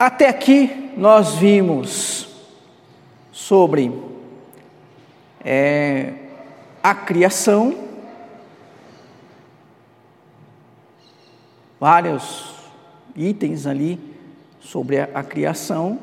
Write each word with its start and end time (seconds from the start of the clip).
Até 0.00 0.30
aqui 0.30 0.94
nós 0.96 1.34
vimos 1.34 2.26
sobre 3.30 3.92
é, 5.44 6.14
a 6.82 6.94
criação, 6.94 7.76
vários 11.78 12.54
itens 13.14 13.66
ali 13.66 14.00
sobre 14.58 15.00
a, 15.00 15.08
a 15.12 15.22
criação. 15.22 15.98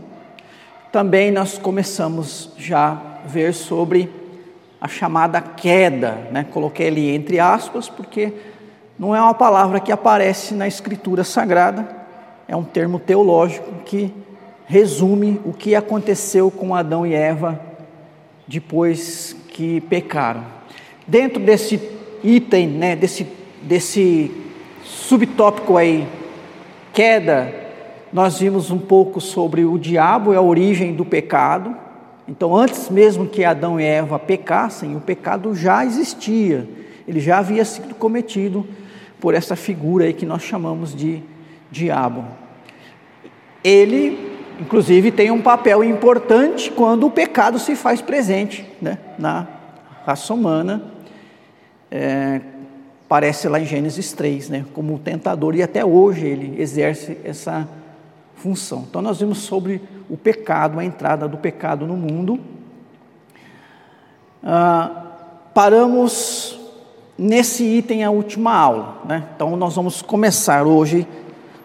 Também 0.91 1.31
nós 1.31 1.57
começamos 1.57 2.51
já 2.55 2.89
a 2.91 3.27
ver 3.27 3.51
sobre 3.51 4.11
a 4.79 4.87
chamada 4.87 5.41
queda, 5.41 6.27
né? 6.31 6.43
coloquei 6.43 6.89
ali 6.89 7.15
entre 7.15 7.39
aspas, 7.39 7.89
porque 7.89 8.31
não 8.99 9.15
é 9.15 9.19
uma 9.19 9.33
palavra 9.33 9.79
que 9.79 9.91
aparece 9.91 10.53
na 10.53 10.67
Escritura 10.67 11.23
Sagrada, 11.23 11.96
é 12.47 12.55
um 12.55 12.63
termo 12.63 12.99
teológico 12.99 13.71
que 13.85 14.13
resume 14.65 15.39
o 15.45 15.53
que 15.53 15.75
aconteceu 15.75 16.49
com 16.49 16.73
Adão 16.73 17.05
e 17.05 17.13
Eva 17.13 17.59
depois 18.47 19.35
que 19.49 19.81
pecaram. 19.81 20.43
Dentro 21.05 21.41
desse 21.41 21.79
item, 22.23 22.67
né, 22.67 22.95
desse, 22.95 23.27
desse 23.61 24.31
subtópico 24.83 25.77
aí, 25.77 26.07
queda, 26.93 27.53
nós 28.11 28.39
vimos 28.39 28.71
um 28.71 28.79
pouco 28.79 29.19
sobre 29.19 29.65
o 29.65 29.77
diabo 29.77 30.33
e 30.33 30.35
a 30.35 30.41
origem 30.41 30.95
do 30.95 31.05
pecado. 31.05 31.75
Então, 32.27 32.55
antes 32.55 32.89
mesmo 32.89 33.27
que 33.27 33.43
Adão 33.43 33.79
e 33.79 33.83
Eva 33.83 34.17
pecassem, 34.17 34.95
o 34.95 35.01
pecado 35.01 35.53
já 35.53 35.85
existia, 35.85 36.67
ele 37.07 37.19
já 37.19 37.39
havia 37.39 37.63
sido 37.63 37.95
cometido 37.95 38.65
por 39.19 39.33
essa 39.33 39.55
figura 39.55 40.05
aí 40.05 40.13
que 40.13 40.25
nós 40.25 40.43
chamamos 40.43 40.93
de 40.95 41.21
diabo. 41.71 42.25
Ele, 43.67 44.17
inclusive, 44.61 45.11
tem 45.11 45.29
um 45.29 45.41
papel 45.41 45.83
importante 45.83 46.71
quando 46.71 47.05
o 47.05 47.11
pecado 47.11 47.59
se 47.59 47.75
faz 47.75 48.01
presente 48.01 48.65
né, 48.81 48.97
na 49.19 49.45
raça 50.05 50.33
humana. 50.33 50.81
É, 51.91 52.39
parece 53.09 53.49
lá 53.49 53.59
em 53.59 53.65
Gênesis 53.65 54.13
3, 54.13 54.47
né, 54.47 54.65
como 54.73 54.95
o 54.95 54.99
tentador, 54.99 55.53
e 55.53 55.61
até 55.61 55.83
hoje 55.83 56.25
ele 56.25 56.61
exerce 56.61 57.17
essa 57.25 57.67
função. 58.35 58.85
Então, 58.89 59.01
nós 59.01 59.19
vimos 59.19 59.39
sobre 59.39 59.81
o 60.09 60.15
pecado, 60.15 60.79
a 60.79 60.85
entrada 60.85 61.27
do 61.27 61.35
pecado 61.35 61.85
no 61.85 61.97
mundo. 61.97 62.39
Ah, 64.41 65.03
paramos 65.53 66.57
nesse 67.17 67.65
item 67.65 68.05
a 68.05 68.11
última 68.11 68.53
aula, 68.53 69.01
né? 69.03 69.27
Então, 69.35 69.57
nós 69.57 69.75
vamos 69.75 70.01
começar 70.01 70.65
hoje 70.65 71.05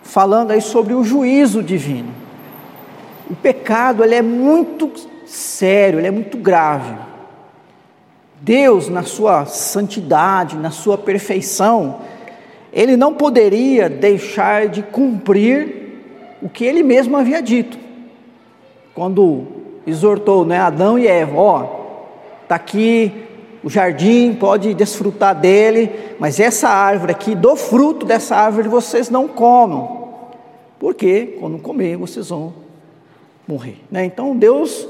falando 0.03 0.50
aí 0.50 0.61
sobre 0.61 0.95
o 0.95 1.05
juízo 1.05 1.62
divino. 1.62 2.12
O 3.31 3.34
pecado 3.34 4.05
ele 4.05 4.14
é 4.14 4.22
muito 4.22 4.91
sério, 5.27 5.98
ele 5.98 6.09
é 6.09 6.11
muito 6.11 6.36
grave. 6.36 6.94
Deus, 8.41 8.89
na 8.89 9.05
sua 9.05 9.47
santidade, 9.47 10.56
na 10.56 10.70
sua 10.70 10.98
perfeição, 10.98 12.00
ele 12.72 12.97
não 12.97 13.14
poderia 13.14 13.89
deixar 13.89 14.69
de 14.69 14.83
cumprir 14.83 15.83
o 16.42 16.48
que 16.48 16.64
ele 16.64 16.83
mesmo 16.83 17.16
havia 17.16 17.41
dito. 17.41 17.78
Quando 18.94 19.47
exortou 19.87 20.44
né, 20.44 20.59
Adão 20.59 20.98
e 20.98 21.06
Eva, 21.06 21.37
ó, 21.37 21.66
está 22.42 22.56
aqui 22.56 23.22
o 23.63 23.71
jardim, 23.71 24.35
pode 24.35 24.75
desfrutar 24.75 25.39
dele, 25.39 25.91
mas 26.19 26.41
essa 26.41 26.69
árvore 26.69 27.13
aqui, 27.13 27.35
do 27.35 27.55
fruto 27.55 28.05
dessa 28.05 28.37
árvore 28.37 28.69
vocês 28.69 29.09
não 29.09 29.28
comam, 29.28 30.19
porque 30.81 31.37
quando 31.39 31.59
comer 31.59 31.97
vocês 31.97 32.28
vão 32.28 32.53
morrer. 33.47 33.77
Né? 33.91 34.05
Então 34.05 34.37
Deus, 34.37 34.87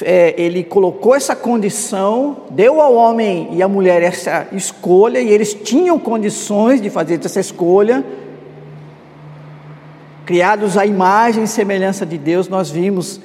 é, 0.00 0.34
ele 0.36 0.62
colocou 0.62 1.14
essa 1.14 1.34
condição, 1.34 2.42
deu 2.50 2.80
ao 2.80 2.94
homem 2.94 3.48
e 3.52 3.62
à 3.62 3.68
mulher 3.68 4.00
essa 4.02 4.46
escolha, 4.52 5.20
e 5.20 5.30
eles 5.30 5.52
tinham 5.52 5.98
condições 5.98 6.80
de 6.80 6.88
fazer 6.88 7.18
essa 7.24 7.40
escolha, 7.40 8.04
criados 10.24 10.78
à 10.78 10.86
imagem 10.86 11.42
e 11.42 11.48
semelhança 11.48 12.06
de 12.06 12.16
Deus, 12.16 12.48
nós 12.48 12.70
vimos 12.70 13.20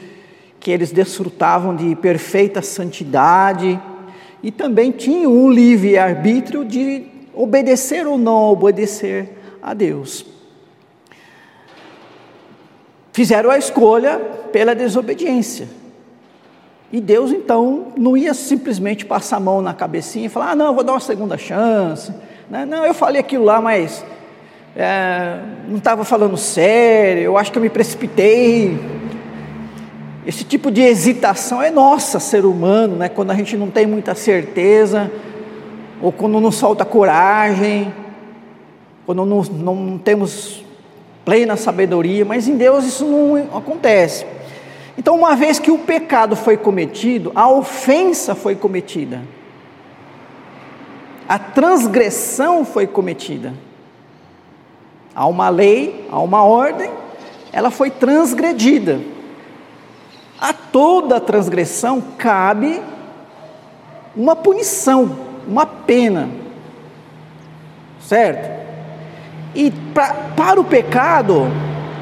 que 0.60 0.72
eles 0.72 0.92
desfrutavam 0.92 1.76
de 1.76 1.96
perfeita 1.96 2.62
santidade, 2.64 3.80
e 4.48 4.52
também 4.52 4.92
tinham 4.92 5.30
um 5.30 5.52
livre 5.52 5.98
arbítrio 5.98 6.64
de 6.64 7.04
obedecer 7.34 8.08
ou 8.08 8.18
não 8.18 8.50
obedecer 8.50 9.30
a 9.62 9.74
Deus. 9.74 10.26
Fizeram 13.12 13.52
a 13.52 13.58
escolha 13.58 14.18
pela 14.54 14.74
desobediência. 14.74 15.68
E 16.94 17.02
Deus 17.02 17.34
então 17.34 17.88
não 17.98 18.16
ia 18.16 18.34
simplesmente 18.34 19.06
passar 19.06 19.36
a 19.36 19.40
mão 19.42 19.62
na 19.62 19.74
cabecinha 19.74 20.28
e 20.28 20.30
falar: 20.30 20.52
ah, 20.52 20.56
não, 20.56 20.74
vou 20.74 20.82
dar 20.82 20.94
uma 20.94 21.02
segunda 21.02 21.38
chance. 21.38 22.14
Né? 22.50 22.66
Não, 22.66 22.86
eu 22.86 22.94
falei 22.94 23.20
aquilo 23.20 23.44
lá, 23.44 23.60
mas 23.60 24.02
é, 24.78 25.42
não 25.68 25.78
estava 25.78 26.06
falando 26.06 26.38
sério, 26.38 27.24
eu 27.24 27.38
acho 27.38 27.52
que 27.52 27.58
eu 27.58 27.62
me 27.62 27.70
precipitei. 27.70 28.80
Esse 30.28 30.44
tipo 30.44 30.70
de 30.70 30.82
hesitação 30.82 31.62
é 31.62 31.72
nossa, 31.72 32.20
ser 32.20 32.44
humano, 32.44 32.98
né? 32.98 33.08
quando 33.08 33.32
a 33.32 33.34
gente 33.34 33.56
não 33.56 33.72
tem 33.72 33.88
muita 33.88 34.14
certeza, 34.14 35.10
ou 36.02 36.12
quando 36.12 36.42
não 36.42 36.52
solta 36.52 36.84
coragem, 36.84 37.94
quando 39.06 39.26
não, 39.26 39.42
não 39.42 39.98
temos 39.98 40.66
plena 41.24 41.56
sabedoria, 41.56 42.26
mas 42.26 42.46
em 42.46 42.58
Deus 42.58 42.84
isso 42.84 43.06
não 43.06 43.58
acontece. 43.58 44.26
Então, 44.98 45.16
uma 45.16 45.34
vez 45.34 45.60
que 45.60 45.72
o 45.72 45.78
pecado 45.78 46.36
foi 46.36 46.58
cometido, 46.58 47.32
a 47.34 47.50
ofensa 47.50 48.36
foi 48.36 48.54
cometida, 48.54 49.22
a 51.26 51.40
transgressão 51.40 52.66
foi 52.66 52.86
cometida. 52.86 53.54
Há 55.16 55.26
uma 55.26 55.48
lei, 55.48 56.06
há 56.12 56.20
uma 56.20 56.44
ordem, 56.44 56.92
ela 57.54 57.72
foi 57.72 57.90
transgredida. 57.90 59.16
Toda 60.72 61.20
transgressão 61.20 62.02
cabe 62.18 62.82
uma 64.16 64.36
punição, 64.36 65.18
uma 65.48 65.66
pena, 65.66 66.30
certo? 68.02 68.58
E 69.54 69.72
pra, 69.94 70.14
para 70.36 70.60
o 70.60 70.64
pecado 70.64 71.48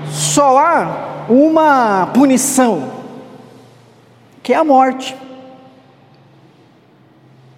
só 0.09 0.57
há 0.57 1.25
uma 1.29 2.07
punição, 2.13 2.91
que 4.41 4.53
é 4.53 4.55
a 4.55 4.63
morte. 4.63 5.15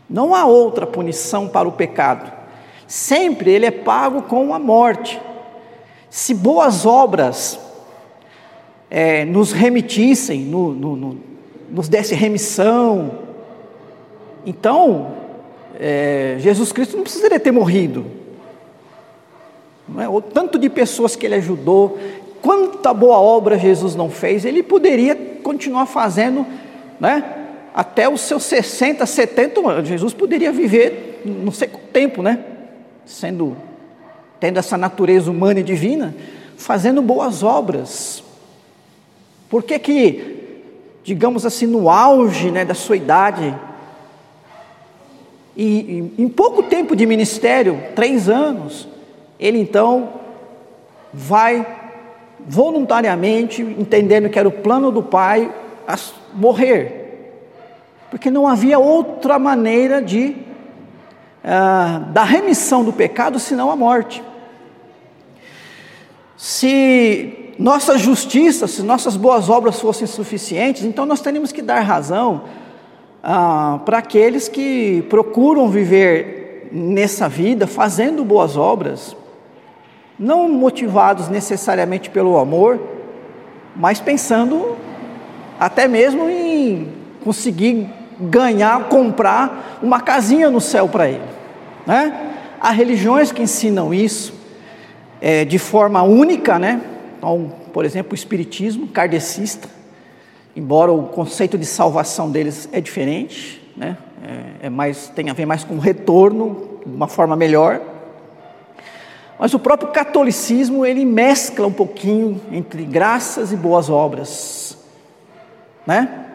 Não 0.09 0.33
há 0.33 0.45
outra 0.45 0.87
punição 0.87 1.47
para 1.47 1.67
o 1.67 1.71
pecado. 1.71 2.31
Sempre 2.87 3.51
ele 3.51 3.65
é 3.65 3.71
pago 3.71 4.21
com 4.23 4.53
a 4.53 4.59
morte. 4.59 5.21
Se 6.09 6.33
boas 6.33 6.85
obras 6.85 7.59
é, 8.89 9.25
nos 9.25 9.51
remitissem, 9.51 10.41
no, 10.41 10.73
no, 10.73 10.95
no, 10.95 11.17
nos 11.69 11.89
desse 11.89 12.15
remissão. 12.15 13.11
Então, 14.45 15.13
é, 15.79 16.37
Jesus 16.39 16.71
Cristo 16.71 16.95
não 16.95 17.03
precisaria 17.03 17.39
ter 17.39 17.51
morrido. 17.51 18.05
Não 19.87 20.01
é? 20.01 20.09
O 20.09 20.21
tanto 20.21 20.57
de 20.57 20.69
pessoas 20.69 21.15
que 21.15 21.25
ele 21.25 21.35
ajudou, 21.35 21.97
quanta 22.41 22.93
boa 22.93 23.19
obra 23.19 23.57
Jesus 23.57 23.95
não 23.95 24.09
fez, 24.09 24.45
ele 24.45 24.63
poderia 24.63 25.15
continuar 25.43 25.85
fazendo, 25.85 26.45
né? 26.99 27.23
Até 27.73 28.09
os 28.09 28.21
seus 28.21 28.43
60, 28.43 29.05
70 29.05 29.69
anos. 29.69 29.87
Jesus 29.87 30.13
poderia 30.13 30.51
viver 30.51 31.21
não 31.23 31.51
sei 31.51 31.67
quanto 31.67 31.87
tempo, 31.87 32.21
né? 32.21 32.39
Sendo, 33.05 33.55
tendo 34.39 34.57
essa 34.57 34.77
natureza 34.77 35.29
humana 35.29 35.59
e 35.59 35.63
divina, 35.63 36.15
fazendo 36.57 37.01
boas 37.01 37.43
obras. 37.43 38.23
Por 39.49 39.63
que 39.63 39.79
que, 39.79 40.61
digamos 41.03 41.45
assim, 41.45 41.65
no 41.65 41.89
auge 41.89 42.51
né, 42.51 42.65
da 42.65 42.73
sua 42.73 42.97
idade, 42.97 43.55
e, 45.55 46.13
em 46.17 46.29
pouco 46.29 46.63
tempo 46.63 46.95
de 46.95 47.05
ministério, 47.05 47.81
três 47.95 48.29
anos, 48.29 48.87
ele 49.39 49.59
então 49.59 50.09
vai 51.11 51.65
voluntariamente, 52.47 53.61
entendendo 53.61 54.29
que 54.29 54.37
era 54.37 54.47
o 54.47 54.51
plano 54.51 54.91
do 54.91 55.01
Pai, 55.01 55.51
morrer, 56.33 57.33
porque 58.11 58.29
não 58.29 58.47
havia 58.47 58.77
outra 58.77 59.39
maneira 59.39 60.01
de 60.01 60.35
uh, 61.43 62.05
da 62.11 62.23
remissão 62.23 62.83
do 62.83 62.93
pecado 62.93 63.39
senão 63.39 63.71
a 63.71 63.75
morte. 63.75 64.23
Se 66.37 67.53
nossa 67.57 67.97
justiça, 67.97 68.67
se 68.67 68.83
nossas 68.83 69.17
boas 69.17 69.49
obras 69.49 69.81
fossem 69.81 70.05
suficientes, 70.05 70.83
então 70.83 71.03
nós 71.03 71.19
teríamos 71.19 71.51
que 71.51 71.63
dar 71.63 71.79
razão 71.79 72.43
ah, 73.23 73.79
para 73.83 73.97
aqueles 73.97 74.47
que 74.47 75.03
procuram 75.09 75.67
viver 75.67 76.69
nessa 76.71 77.27
vida 77.27 77.65
fazendo 77.65 78.23
boas 78.23 78.55
obras, 78.55 79.17
não 80.19 80.47
motivados 80.47 81.27
necessariamente 81.27 82.11
pelo 82.11 82.37
amor, 82.37 82.79
mas 83.75 83.99
pensando 83.99 84.77
até 85.59 85.87
mesmo 85.87 86.29
em 86.29 86.93
conseguir 87.23 87.89
ganhar, 88.19 88.89
comprar 88.89 89.79
uma 89.81 90.01
casinha 90.01 90.51
no 90.51 90.61
céu 90.61 90.87
para 90.87 91.09
ele. 91.09 91.23
Né? 91.85 92.35
Há 92.59 92.69
religiões 92.69 93.31
que 93.31 93.41
ensinam 93.41 93.91
isso 93.91 94.36
é, 95.21 95.45
de 95.45 95.57
forma 95.57 96.01
única, 96.01 96.59
né? 96.59 96.81
Então, 97.17 97.51
por 97.73 97.85
exemplo, 97.85 98.11
o 98.13 98.15
Espiritismo 98.15 98.87
kardecista, 98.87 99.67
embora 100.55 100.91
o 100.91 101.03
conceito 101.03 101.57
de 101.57 101.65
salvação 101.65 102.29
deles 102.29 102.69
é 102.71 102.79
diferente, 102.81 103.61
né? 103.75 103.97
É, 104.61 104.67
é 104.67 104.69
mais, 104.69 105.09
tem 105.09 105.29
a 105.29 105.33
ver 105.33 105.45
mais 105.45 105.63
com 105.63 105.77
retorno, 105.77 106.79
de 106.85 106.95
uma 106.95 107.07
forma 107.07 107.35
melhor. 107.35 107.81
Mas 109.39 109.53
o 109.53 109.59
próprio 109.59 109.91
catolicismo, 109.91 110.85
ele 110.85 111.05
mescla 111.05 111.67
um 111.67 111.71
pouquinho 111.71 112.41
entre 112.51 112.83
graças 112.83 113.51
e 113.51 113.55
boas 113.55 113.89
obras, 113.89 114.77
né? 115.85 116.25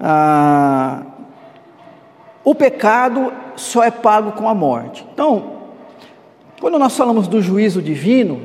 Ah, 0.00 1.02
o 2.42 2.54
pecado 2.54 3.32
só 3.56 3.84
é 3.84 3.90
pago 3.90 4.32
com 4.32 4.48
a 4.48 4.54
morte. 4.54 5.06
Então, 5.12 5.53
quando 6.60 6.78
nós 6.78 6.96
falamos 6.96 7.28
do 7.28 7.42
juízo 7.42 7.82
divino, 7.82 8.40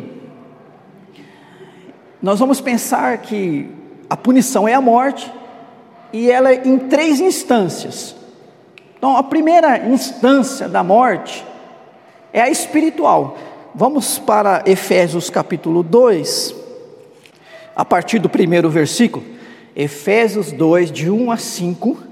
nós 2.21 2.39
vamos 2.39 2.59
pensar 2.59 3.19
que 3.19 3.69
a 4.09 4.17
punição 4.17 4.67
é 4.67 4.73
a 4.73 4.81
morte 4.81 5.31
e 6.11 6.29
ela 6.29 6.51
é 6.51 6.67
em 6.67 6.77
três 6.77 7.19
instâncias. 7.19 8.15
Então, 8.97 9.15
a 9.15 9.23
primeira 9.23 9.87
instância 9.87 10.67
da 10.67 10.83
morte 10.83 11.45
é 12.33 12.41
a 12.41 12.49
espiritual. 12.49 13.37
Vamos 13.73 14.19
para 14.19 14.63
Efésios 14.65 15.29
capítulo 15.29 15.83
2, 15.83 16.55
a 17.75 17.85
partir 17.85 18.19
do 18.19 18.27
primeiro 18.27 18.69
versículo. 18.69 19.23
Efésios 19.75 20.51
2, 20.51 20.91
de 20.91 21.09
1 21.09 21.31
a 21.31 21.37
5 21.37 22.08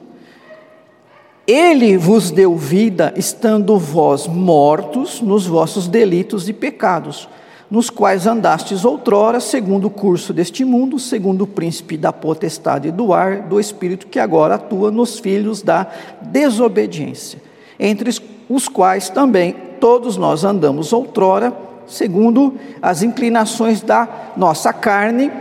ele 1.47 1.95
vos 1.95 2.29
deu 2.29 2.57
vida, 2.57 3.13
estando 3.15 3.79
vós 3.79 4.27
mortos 4.27 5.21
nos 5.21 5.47
vossos 5.47 5.87
delitos 5.87 6.49
e 6.49 6.53
pecados, 6.53 7.29
nos 7.71 7.89
quais 7.89 8.27
andastes 8.27 8.83
outrora, 8.83 9.39
segundo 9.39 9.87
o 9.87 9.89
curso 9.89 10.33
deste 10.33 10.65
mundo, 10.65 10.99
segundo 10.99 11.43
o 11.43 11.47
príncipe 11.47 11.95
da 11.95 12.11
potestade 12.11 12.91
do 12.91 13.13
ar, 13.13 13.43
do 13.43 13.61
espírito 13.61 14.07
que 14.07 14.19
agora 14.19 14.55
atua 14.55 14.91
nos 14.91 15.19
filhos 15.19 15.61
da 15.61 15.87
desobediência, 16.21 17.41
entre 17.79 18.13
os 18.49 18.67
quais 18.67 19.09
também 19.09 19.55
todos 19.79 20.17
nós 20.17 20.43
andamos 20.43 20.91
outrora, 20.91 21.53
segundo 21.87 22.55
as 22.81 23.03
inclinações 23.03 23.81
da 23.81 24.33
nossa 24.35 24.73
carne, 24.73 25.31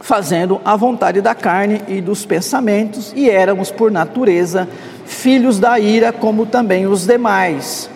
fazendo 0.00 0.60
a 0.64 0.76
vontade 0.76 1.20
da 1.20 1.34
carne 1.34 1.82
e 1.88 2.00
dos 2.00 2.24
pensamentos, 2.24 3.12
e 3.16 3.28
éramos 3.28 3.72
por 3.72 3.90
natureza 3.90 4.68
filhos 5.04 5.58
da 5.58 5.78
ira, 5.78 6.12
como 6.12 6.46
também 6.46 6.86
os 6.86 7.06
demais. 7.06 7.90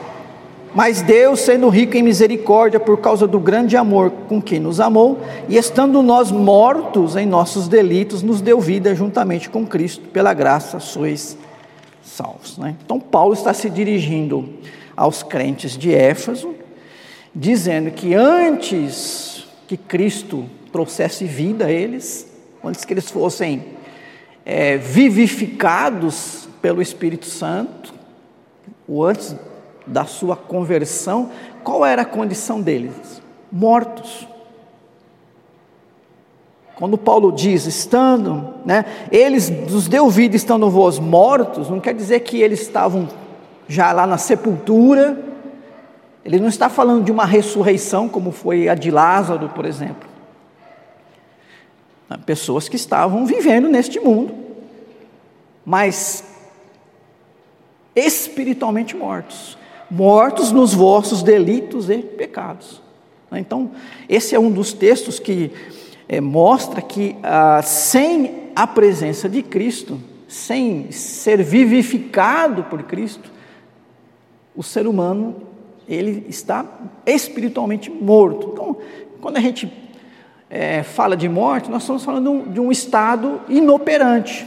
Mas 0.75 1.00
Deus, 1.00 1.40
sendo 1.40 1.69
rico 1.69 1.96
em 1.96 2.02
misericórdia, 2.02 2.78
por 2.78 2.99
causa 2.99 3.26
do 3.26 3.40
grande 3.40 3.76
amor 3.76 4.10
com 4.28 4.40
que 4.40 4.58
nos 4.58 4.81
amou, 4.81 5.19
e 5.49 5.56
estando 5.56 6.02
nós 6.02 6.31
mortos 6.31 7.16
em 7.16 7.26
nossos 7.26 7.69
delitos, 7.69 8.22
nos 8.22 8.40
deu 8.40 8.60
vida 8.60 8.94
juntamente 8.94 9.49
com 9.49 9.66
Cristo, 9.66 10.06
pela 10.08 10.34
graça 10.34 10.78
sois 10.78 11.37
salvos. 12.02 12.58
Né? 12.58 12.76
Então, 12.84 13.00
Paulo 13.00 13.34
está 13.34 13.54
se 13.54 13.70
dirigindo 13.70 14.49
aos 14.96 15.22
crentes 15.22 15.76
de 15.76 15.94
Éfeso, 15.94 16.54
dizendo 17.34 17.90
que 17.90 18.14
antes 18.14 19.46
que 19.66 19.76
Cristo 19.76 20.44
trouxesse 20.72 21.25
vida 21.25 21.66
a 21.66 21.72
eles, 21.72 22.31
antes 22.62 22.84
que 22.84 22.93
eles 22.93 23.11
fossem 23.11 23.64
é, 24.44 24.76
vivificados 24.76 26.48
pelo 26.60 26.82
Espírito 26.82 27.26
Santo, 27.26 27.94
ou 28.87 29.05
antes 29.05 29.37
da 29.87 30.05
sua 30.05 30.37
conversão, 30.37 31.31
qual 31.64 31.84
era 31.84 32.02
a 32.02 32.05
condição 32.05 32.60
deles? 32.60 33.22
Mortos. 33.50 34.26
Quando 36.75 36.96
Paulo 36.96 37.32
diz, 37.32 37.66
estando, 37.66 38.55
né, 38.64 38.84
eles 39.10 39.50
nos 39.50 39.88
deu 39.88 40.08
vida 40.08 40.37
estando 40.37 40.70
vós 40.70 40.99
mortos, 40.99 41.69
não 41.69 41.81
quer 41.81 41.93
dizer 41.93 42.20
que 42.20 42.40
eles 42.40 42.61
estavam 42.61 43.08
já 43.66 43.93
lá 43.93 44.06
na 44.06 44.16
sepultura, 44.16 45.19
ele 46.25 46.38
não 46.38 46.49
está 46.49 46.69
falando 46.69 47.04
de 47.04 47.11
uma 47.11 47.25
ressurreição, 47.25 48.08
como 48.08 48.31
foi 48.31 48.69
a 48.69 48.75
de 48.75 48.90
Lázaro, 48.90 49.49
por 49.49 49.64
exemplo. 49.64 50.08
Pessoas 52.25 52.69
que 52.69 52.76
estavam 52.76 53.26
vivendo 53.26 53.69
neste 53.69 53.99
mundo, 53.99 54.34
mas 55.64 56.25
espiritualmente 57.99 58.97
mortos, 58.97 59.59
mortos 59.91 60.53
nos 60.53 60.75
vossos 60.75 61.23
delitos 61.23 61.89
e 61.91 61.99
pecados. 61.99 62.83
Então, 63.33 63.73
esse 64.09 64.35
é 64.35 64.39
um 64.39 64.50
dos 64.50 64.73
textos 64.73 65.19
que 65.19 65.50
é, 66.09 66.21
mostra 66.21 66.81
que 66.81 67.17
ah, 67.23 67.61
sem 67.62 68.50
a 68.56 68.67
presença 68.67 69.29
de 69.29 69.43
Cristo, 69.43 70.00
sem 70.27 70.91
ser 70.91 71.43
vivificado 71.43 72.65
por 72.65 72.83
Cristo, 72.85 73.31
o 74.56 74.62
ser 74.62 74.87
humano 74.87 75.37
ele 75.89 76.27
está 76.29 76.65
espiritualmente 77.06 77.91
morto. 77.91 78.50
Então, 78.53 78.77
quando 79.21 79.37
a 79.37 79.41
gente 79.41 79.73
é, 80.50 80.83
fala 80.83 81.17
de 81.17 81.29
morte, 81.29 81.71
nós 81.71 81.83
estamos 81.83 82.05
falando 82.05 82.25
de 82.25 82.29
um, 82.31 82.53
de 82.53 82.61
um 82.61 82.73
estado 82.73 83.41
inoperante. 83.49 84.47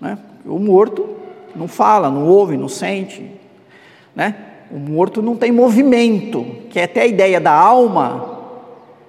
Né? 0.00 0.18
O 0.44 0.58
morto 0.58 1.11
não 1.54 1.68
fala, 1.68 2.10
não 2.10 2.26
ouve, 2.26 2.56
não 2.56 2.68
sente, 2.68 3.30
né? 4.14 4.34
O 4.70 4.78
morto 4.78 5.20
não 5.20 5.36
tem 5.36 5.52
movimento, 5.52 6.44
que 6.70 6.80
é 6.80 6.84
até 6.84 7.02
a 7.02 7.06
ideia 7.06 7.40
da 7.40 7.52
alma, 7.52 8.38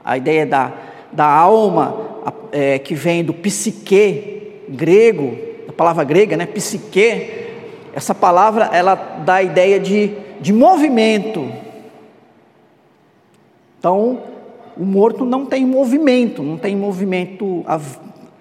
a 0.03 0.17
ideia 0.17 0.45
da, 0.45 0.73
da 1.11 1.25
alma 1.25 2.13
é, 2.51 2.77
que 2.79 2.93
vem 2.93 3.23
do 3.23 3.33
psique 3.33 4.63
grego, 4.69 5.37
a 5.67 5.71
palavra 5.71 6.03
grega, 6.03 6.35
né? 6.35 6.45
Psique, 6.45 7.29
essa 7.93 8.13
palavra 8.13 8.69
ela 8.73 8.95
dá 8.95 9.35
a 9.35 9.43
ideia 9.43 9.79
de, 9.79 10.11
de 10.41 10.51
movimento. 10.51 11.49
Então, 13.79 14.21
o 14.77 14.83
morto 14.83 15.25
não 15.25 15.45
tem 15.45 15.65
movimento, 15.65 16.41
não 16.41 16.57
tem 16.57 16.75
movimento 16.75 17.63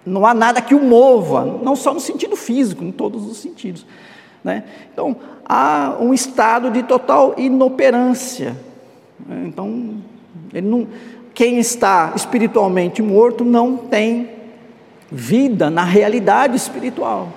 não 0.05 0.27
há 0.27 0.35
nada 0.35 0.61
que 0.61 0.75
o 0.75 0.83
mova, 0.83 1.61
não 1.63 1.77
só 1.77 1.95
no 1.95 2.01
sentido 2.01 2.37
físico, 2.37 2.83
em 2.85 2.91
todos 2.91 3.25
os 3.27 3.39
sentidos. 3.39 3.87
Né? 4.43 4.65
Então, 4.93 5.17
há 5.45 5.97
um 6.01 6.13
estado 6.13 6.71
de 6.71 6.83
total 6.83 7.35
inoperância. 7.39 8.57
Né? 9.25 9.45
Então, 9.47 9.95
não, 10.53 10.89
quem 11.33 11.59
está 11.59 12.13
espiritualmente 12.17 13.01
morto 13.01 13.45
não 13.45 13.77
tem 13.77 14.31
vida 15.11 15.71
na 15.71 15.85
realidade 15.85 16.57
espiritual. 16.57 17.29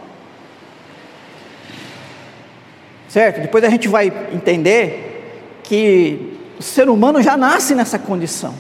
Certo? 3.07 3.41
Depois 3.41 3.63
a 3.63 3.69
gente 3.69 3.87
vai 3.87 4.11
entender 4.33 5.59
que 5.63 6.37
o 6.59 6.63
ser 6.63 6.89
humano 6.89 7.21
já 7.21 7.37
nasce 7.37 7.75
nessa 7.75 7.99
condição. 7.99 8.53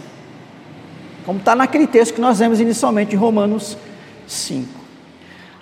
Como 1.25 1.39
está 1.39 1.55
naquele 1.55 1.87
texto 1.87 2.13
que 2.13 2.21
nós 2.21 2.37
vemos 2.39 2.59
inicialmente 2.59 3.15
em 3.15 3.17
Romanos 3.17 3.77
5. 4.27 4.67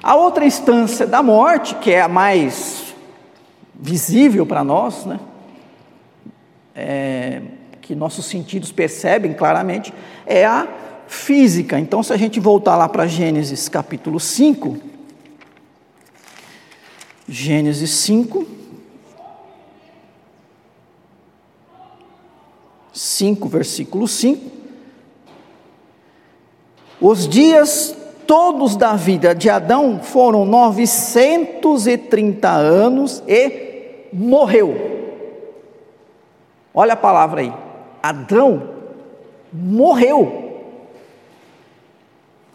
A 0.01 0.15
outra 0.15 0.45
instância 0.45 1.07
da 1.07 1.23
morte, 1.23 1.75
que 1.75 1.91
é 1.91 2.01
a 2.01 2.07
mais 2.07 2.93
visível 3.73 4.45
para 4.45 4.63
nós, 4.63 5.05
né? 5.05 5.19
É, 6.75 7.41
que 7.81 7.93
nossos 7.93 8.25
sentidos 8.25 8.71
percebem 8.71 9.33
claramente, 9.33 9.93
é 10.25 10.45
a 10.45 10.67
física. 11.07 11.79
Então, 11.79 12.01
se 12.01 12.11
a 12.11 12.17
gente 12.17 12.39
voltar 12.39 12.75
lá 12.75 12.89
para 12.89 13.05
Gênesis 13.05 13.69
capítulo 13.69 14.19
5, 14.19 14.77
Gênesis 17.27 17.89
5, 17.91 18.45
5, 22.93 23.49
versículo 23.49 24.07
5. 24.07 24.51
Os 27.01 27.27
dias 27.27 27.95
todos 28.27 28.75
da 28.75 28.95
vida 28.95 29.33
de 29.33 29.49
Adão 29.49 29.99
foram 30.01 30.45
930 30.45 32.49
anos 32.49 33.23
e 33.27 34.07
morreu. 34.11 34.91
Olha 36.73 36.93
a 36.93 36.97
palavra 36.97 37.41
aí. 37.41 37.53
Adão 38.01 38.69
morreu. 39.51 40.41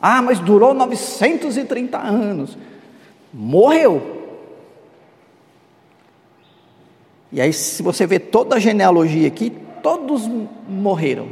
Ah, 0.00 0.22
mas 0.22 0.38
durou 0.40 0.74
930 0.74 1.98
anos. 1.98 2.56
Morreu. 3.32 4.16
E 7.30 7.40
aí, 7.40 7.52
se 7.52 7.82
você 7.82 8.06
vê 8.06 8.18
toda 8.18 8.56
a 8.56 8.58
genealogia 8.58 9.28
aqui, 9.28 9.50
todos 9.82 10.28
morreram. 10.68 11.28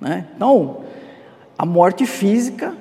Né? 0.00 0.26
Então, 0.34 0.83
a 1.64 1.66
morte 1.66 2.04
física, 2.04 2.74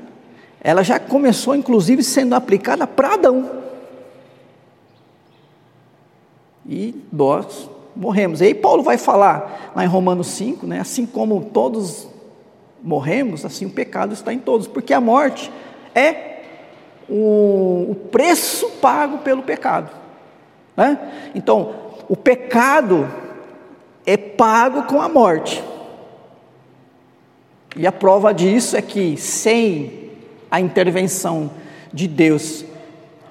ela 0.60 0.84
já 0.84 1.00
começou 1.00 1.56
inclusive 1.56 2.04
sendo 2.04 2.36
aplicada 2.36 2.86
para 2.86 3.14
Adão. 3.14 3.50
E 6.68 6.94
nós 7.12 7.70
morremos. 7.96 8.42
E 8.42 8.46
aí 8.46 8.54
Paulo 8.54 8.84
vai 8.84 8.98
falar 8.98 9.72
lá 9.74 9.86
em 9.86 9.88
Romanos 9.88 10.28
5, 10.28 10.68
né, 10.68 10.82
assim 10.82 11.06
como 11.06 11.46
todos 11.54 12.10
morremos, 12.84 13.46
assim 13.46 13.66
o 13.66 13.70
pecado 13.70 14.14
está 14.14 14.34
em 14.34 14.40
todos, 14.40 14.68
porque 14.68 14.94
a 14.94 15.00
morte 15.00 15.50
é 15.96 16.42
o, 17.08 17.88
o 17.92 17.96
preço 18.12 18.70
pago 18.82 19.20
pelo 19.20 19.44
pecado. 19.44 19.92
Né? 20.76 21.32
Então, 21.34 21.74
o 22.10 22.18
pecado 22.18 23.10
é 24.06 24.18
pago 24.18 24.84
com 24.84 25.02
a 25.02 25.08
morte. 25.08 25.64
E 27.76 27.88
a 27.88 27.92
prova 27.92 28.34
disso 28.34 28.78
é 28.78 28.82
que 28.82 29.18
sem 29.18 30.12
a 30.50 30.60
intervenção 30.60 31.52
de 31.92 32.08
Deus 32.08 32.66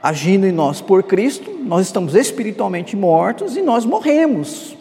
agindo 0.03 0.47
em 0.47 0.53
nós 0.53 0.81
por 0.81 1.05
Cristo, 1.05 1.49
nós 1.63 1.87
estamos 1.87 2.17
espiritualmente 2.17 2.97
mortos 2.97 3.57
e 3.57 3.63
nós 3.63 3.85
morremos. 3.85 4.77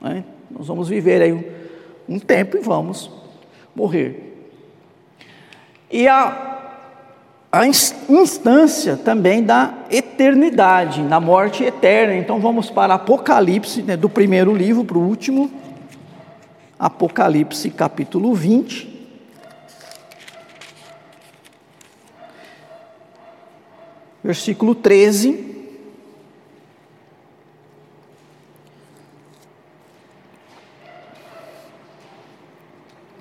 Né? 0.00 0.22
Nós 0.48 0.68
vamos 0.68 0.88
viver 0.88 1.20
aí 1.20 1.32
um, 2.08 2.20
tempo 2.20 2.56
e 2.56 2.60
vamos 2.60 3.10
morrer. 3.74 4.46
E 5.90 6.06
a, 6.06 6.58
a 7.50 7.66
instância 7.66 8.96
também 8.96 9.42
da 9.42 9.74
eternidade, 9.90 11.02
na 11.02 11.18
morte 11.18 11.64
eterna. 11.64 12.14
Então 12.14 12.38
vamos 12.38 12.70
para 12.70 12.94
Apocalipse, 12.94 13.82
né, 13.82 13.96
do 13.96 14.08
primeiro 14.08 14.54
livro 14.54 14.84
para 14.84 14.98
o 14.98 15.02
último. 15.02 15.50
Apocalipse 16.78 17.70
capítulo 17.70 18.32
20. 18.34 18.96
Versículo 24.22 24.76
13. 24.76 25.56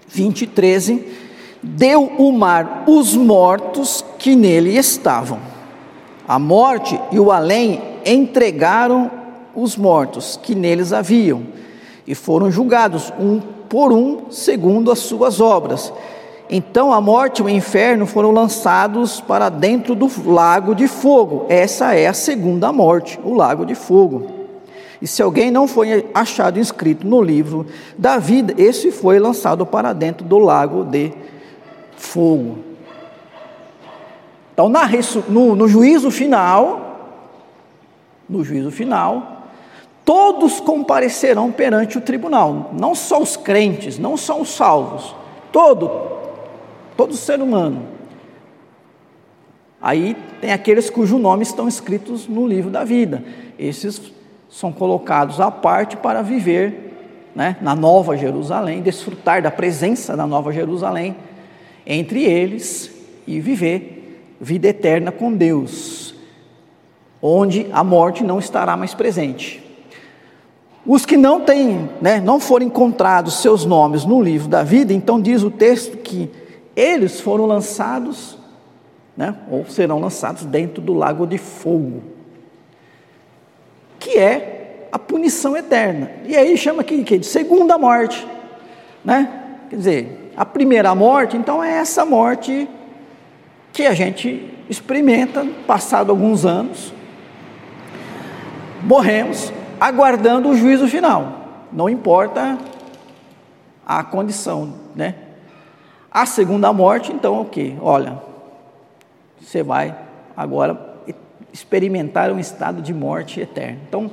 Vinte 0.07 0.43
e 0.43 0.47
treze, 0.47 1.05
deu 1.61 2.03
o 2.03 2.31
mar 2.31 2.83
os 2.87 3.15
mortos 3.15 4.05
que 4.19 4.35
nele 4.35 4.75
estavam. 4.77 5.39
A 6.27 6.37
morte 6.37 6.99
e 7.11 7.19
o 7.19 7.31
além 7.31 7.81
entregaram 8.05 9.11
os 9.55 9.75
mortos 9.75 10.39
que 10.41 10.53
neles 10.53 10.93
haviam 10.93 11.57
e 12.07 12.15
foram 12.15 12.49
julgados, 12.49 13.11
um 13.19 13.39
por 13.67 13.91
um, 13.91 14.31
segundo 14.31 14.91
as 14.91 14.99
suas 14.99 15.41
obras. 15.41 15.91
Então 16.49 16.93
a 16.93 17.01
morte 17.01 17.39
e 17.39 17.43
o 17.43 17.49
inferno 17.49 18.05
foram 18.05 18.31
lançados 18.31 19.19
para 19.19 19.49
dentro 19.49 19.93
do 19.93 20.09
lago 20.25 20.73
de 20.73 20.87
fogo. 20.87 21.45
Essa 21.49 21.93
é 21.93 22.07
a 22.07 22.13
segunda 22.13 22.71
morte, 22.71 23.19
o 23.23 23.33
lago 23.33 23.65
de 23.65 23.75
fogo. 23.75 24.37
E 25.01 25.05
se 25.05 25.21
alguém 25.21 25.51
não 25.51 25.67
foi 25.67 26.09
achado 26.13 26.57
inscrito 26.57 27.05
no 27.05 27.21
livro 27.21 27.67
da 27.97 28.17
vida, 28.17 28.53
esse 28.57 28.91
foi 28.91 29.19
lançado 29.19 29.65
para 29.65 29.91
dentro 29.93 30.25
do 30.25 30.39
lago 30.39 30.85
de 30.85 31.11
fogo. 31.97 32.59
Então, 34.53 34.71
no, 35.27 35.55
no 35.55 35.67
juízo 35.67 36.09
final, 36.09 37.21
no 38.27 38.43
juízo 38.43 38.71
final, 38.71 39.36
todos 40.07 40.61
comparecerão 40.61 41.51
perante 41.51 41.97
o 41.97 42.01
tribunal, 42.01 42.71
não 42.71 42.95
só 42.95 43.21
os 43.21 43.35
crentes, 43.35 43.99
não 43.99 44.15
só 44.15 44.39
os 44.39 44.47
salvos, 44.51 45.13
todo, 45.51 45.91
todo 46.95 47.13
ser 47.13 47.41
humano. 47.41 47.85
Aí 49.81 50.15
tem 50.39 50.53
aqueles 50.53 50.89
cujos 50.89 51.19
nomes 51.19 51.49
estão 51.49 51.67
escritos 51.67 52.25
no 52.25 52.47
livro 52.47 52.71
da 52.71 52.85
vida. 52.85 53.21
Esses 53.59 54.01
são 54.49 54.71
colocados 54.71 55.41
à 55.41 55.51
parte 55.51 55.97
para 55.97 56.21
viver 56.21 56.93
né, 57.35 57.57
na 57.59 57.75
Nova 57.75 58.15
Jerusalém, 58.15 58.81
desfrutar 58.81 59.41
da 59.41 59.51
presença 59.51 60.15
da 60.15 60.25
Nova 60.25 60.53
Jerusalém 60.53 61.17
entre 61.85 62.23
eles 62.23 62.89
e 63.27 63.41
viver 63.41 64.23
vida 64.39 64.69
eterna 64.69 65.11
com 65.11 65.33
Deus, 65.33 66.15
onde 67.21 67.67
a 67.73 67.83
morte 67.83 68.23
não 68.23 68.39
estará 68.39 68.77
mais 68.77 68.93
presente. 68.93 69.66
Os 70.87 71.05
que 71.05 71.17
não 71.17 71.41
têm, 71.41 71.89
né, 72.01 72.21
não 72.21 72.39
foram 72.39 72.65
encontrados 72.65 73.41
seus 73.41 73.65
nomes 73.65 74.05
no 74.05 74.21
livro 74.21 74.47
da 74.47 74.63
vida, 74.63 74.93
então 74.93 75.19
diz 75.21 75.43
o 75.43 75.51
texto 75.51 75.97
que 75.97 76.31
eles 76.73 77.19
foram 77.19 77.45
lançados, 77.45 78.37
né, 79.15 79.35
ou 79.51 79.65
serão 79.65 79.99
lançados 79.99 80.45
dentro 80.45 80.81
do 80.81 80.93
lago 80.93 81.27
de 81.27 81.37
fogo, 81.37 82.01
que 83.99 84.17
é 84.17 84.87
a 84.89 84.97
punição 84.97 85.57
eterna. 85.57 86.09
E 86.25 86.37
aí 86.37 86.55
chama 86.55 86.81
aqui 86.81 87.03
de 87.03 87.25
segunda 87.25 87.77
morte, 87.77 88.25
né? 89.03 89.43
Quer 89.69 89.75
dizer, 89.75 90.31
a 90.37 90.45
primeira 90.45 90.95
morte, 90.95 91.35
então 91.35 91.61
é 91.61 91.73
essa 91.73 92.05
morte 92.05 92.69
que 93.73 93.85
a 93.85 93.93
gente 93.93 94.49
experimenta, 94.69 95.45
passado 95.65 96.11
alguns 96.11 96.45
anos, 96.45 96.93
morremos, 98.83 99.51
aguardando 99.79 100.49
o 100.49 100.55
juízo 100.55 100.87
final. 100.87 101.67
Não 101.71 101.89
importa 101.89 102.57
a 103.85 104.03
condição, 104.03 104.73
né? 104.95 105.15
A 106.11 106.25
segunda 106.25 106.71
morte, 106.73 107.11
então, 107.11 107.41
o 107.41 107.45
que? 107.45 107.75
Olha, 107.81 108.21
você 109.39 109.61
vai 109.61 109.95
agora 110.35 110.95
experimentar 111.53 112.31
um 112.31 112.39
estado 112.39 112.81
de 112.81 112.93
morte 112.93 113.39
eterna. 113.39 113.79
Então, 113.87 114.11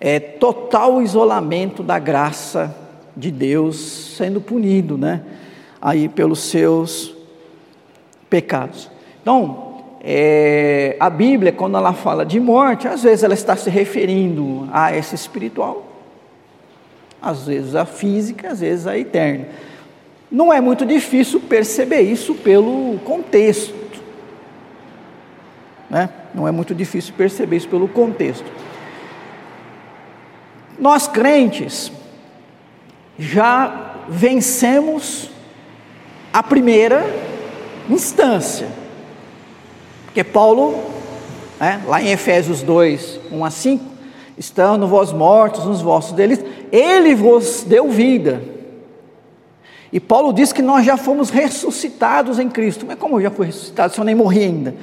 é 0.00 0.20
total 0.20 1.00
isolamento 1.02 1.82
da 1.82 1.98
graça 1.98 2.74
de 3.16 3.30
Deus 3.30 4.14
sendo 4.16 4.40
punido, 4.40 4.98
né? 4.98 5.22
Aí 5.80 6.08
pelos 6.08 6.40
seus 6.40 7.14
pecados. 8.28 8.90
Então, 9.22 9.65
é, 10.08 10.96
a 11.00 11.10
Bíblia, 11.10 11.50
quando 11.50 11.76
ela 11.76 11.92
fala 11.92 12.24
de 12.24 12.38
morte, 12.38 12.86
às 12.86 13.02
vezes 13.02 13.24
ela 13.24 13.34
está 13.34 13.56
se 13.56 13.68
referindo 13.68 14.68
a 14.72 14.92
essa 14.92 15.16
espiritual, 15.16 15.84
às 17.20 17.44
vezes 17.44 17.74
a 17.74 17.84
física, 17.84 18.52
às 18.52 18.60
vezes 18.60 18.86
a 18.86 18.96
eterna. 18.96 19.48
Não 20.30 20.52
é 20.52 20.60
muito 20.60 20.86
difícil 20.86 21.40
perceber 21.40 22.02
isso 22.02 22.36
pelo 22.36 23.00
contexto. 23.04 23.74
Né? 25.90 26.08
Não 26.32 26.46
é 26.46 26.52
muito 26.52 26.72
difícil 26.72 27.12
perceber 27.16 27.56
isso 27.56 27.68
pelo 27.68 27.88
contexto. 27.88 28.46
Nós 30.78 31.08
crentes 31.08 31.90
já 33.18 33.96
vencemos 34.08 35.32
a 36.32 36.44
primeira 36.44 37.04
instância 37.90 38.85
porque 40.16 40.24
Paulo, 40.24 40.82
né, 41.60 41.82
lá 41.86 42.00
em 42.00 42.08
Efésios 42.08 42.62
2, 42.62 43.20
1 43.30 43.44
a 43.44 43.50
5, 43.50 43.84
estando 44.38 44.88
vós 44.88 45.12
mortos 45.12 45.66
nos 45.66 45.82
vossos 45.82 46.12
delitos, 46.12 46.50
ele 46.72 47.14
vos 47.14 47.64
deu 47.64 47.90
vida. 47.90 48.42
E 49.92 50.00
Paulo 50.00 50.32
diz 50.32 50.54
que 50.54 50.62
nós 50.62 50.86
já 50.86 50.96
fomos 50.96 51.28
ressuscitados 51.28 52.38
em 52.38 52.48
Cristo. 52.48 52.86
Mas 52.88 52.98
como 52.98 53.18
eu 53.18 53.24
já 53.24 53.30
fui 53.30 53.44
ressuscitado 53.44 53.92
se 53.92 54.00
eu 54.00 54.06
nem 54.06 54.14
morri 54.14 54.44
ainda? 54.44 54.74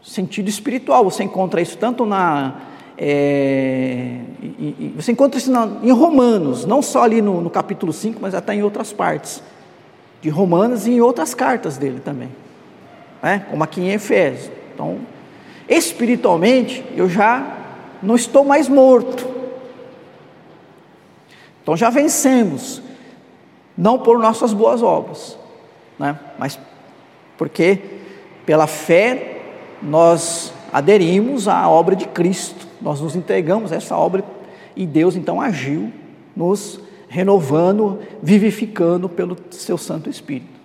Sentido 0.00 0.48
espiritual, 0.48 1.02
você 1.02 1.24
encontra 1.24 1.60
isso 1.60 1.76
tanto 1.76 2.06
na. 2.06 2.54
É, 2.96 4.20
e, 4.40 4.46
e, 4.78 4.92
você 4.94 5.10
encontra 5.10 5.38
isso 5.38 5.50
na, 5.50 5.68
em 5.82 5.90
Romanos, 5.90 6.64
não 6.64 6.80
só 6.82 7.02
ali 7.02 7.20
no, 7.20 7.40
no 7.40 7.50
capítulo 7.50 7.92
5, 7.92 8.20
mas 8.22 8.32
até 8.32 8.54
em 8.54 8.62
outras 8.62 8.92
partes 8.92 9.42
de 10.22 10.28
Romanos 10.28 10.86
e 10.86 10.92
em 10.92 11.00
outras 11.00 11.34
cartas 11.34 11.76
dele 11.76 11.98
também 11.98 12.28
né? 13.26 13.44
como 13.50 13.64
aqui 13.64 13.80
em 13.80 13.90
Efésios. 13.90 14.52
Então, 14.72 15.00
espiritualmente, 15.68 16.84
eu 16.94 17.08
já 17.08 17.56
não 18.00 18.14
estou 18.14 18.44
mais 18.44 18.68
morto. 18.68 19.26
Então 21.60 21.76
já 21.76 21.90
vencemos, 21.90 22.80
não 23.76 23.98
por 23.98 24.20
nossas 24.20 24.52
boas 24.52 24.80
obras, 24.80 25.36
né? 25.98 26.16
mas 26.38 26.56
porque 27.36 27.80
pela 28.46 28.68
fé 28.68 29.40
nós 29.82 30.52
aderimos 30.72 31.48
à 31.48 31.68
obra 31.68 31.96
de 31.96 32.06
Cristo, 32.06 32.64
nós 32.80 33.00
nos 33.00 33.16
entregamos 33.16 33.72
a 33.72 33.76
essa 33.76 33.96
obra 33.96 34.22
e 34.76 34.86
Deus 34.86 35.16
então 35.16 35.40
agiu, 35.40 35.92
nos 36.36 36.78
renovando, 37.08 37.98
vivificando 38.22 39.08
pelo 39.08 39.36
seu 39.50 39.76
Santo 39.76 40.08
Espírito. 40.08 40.55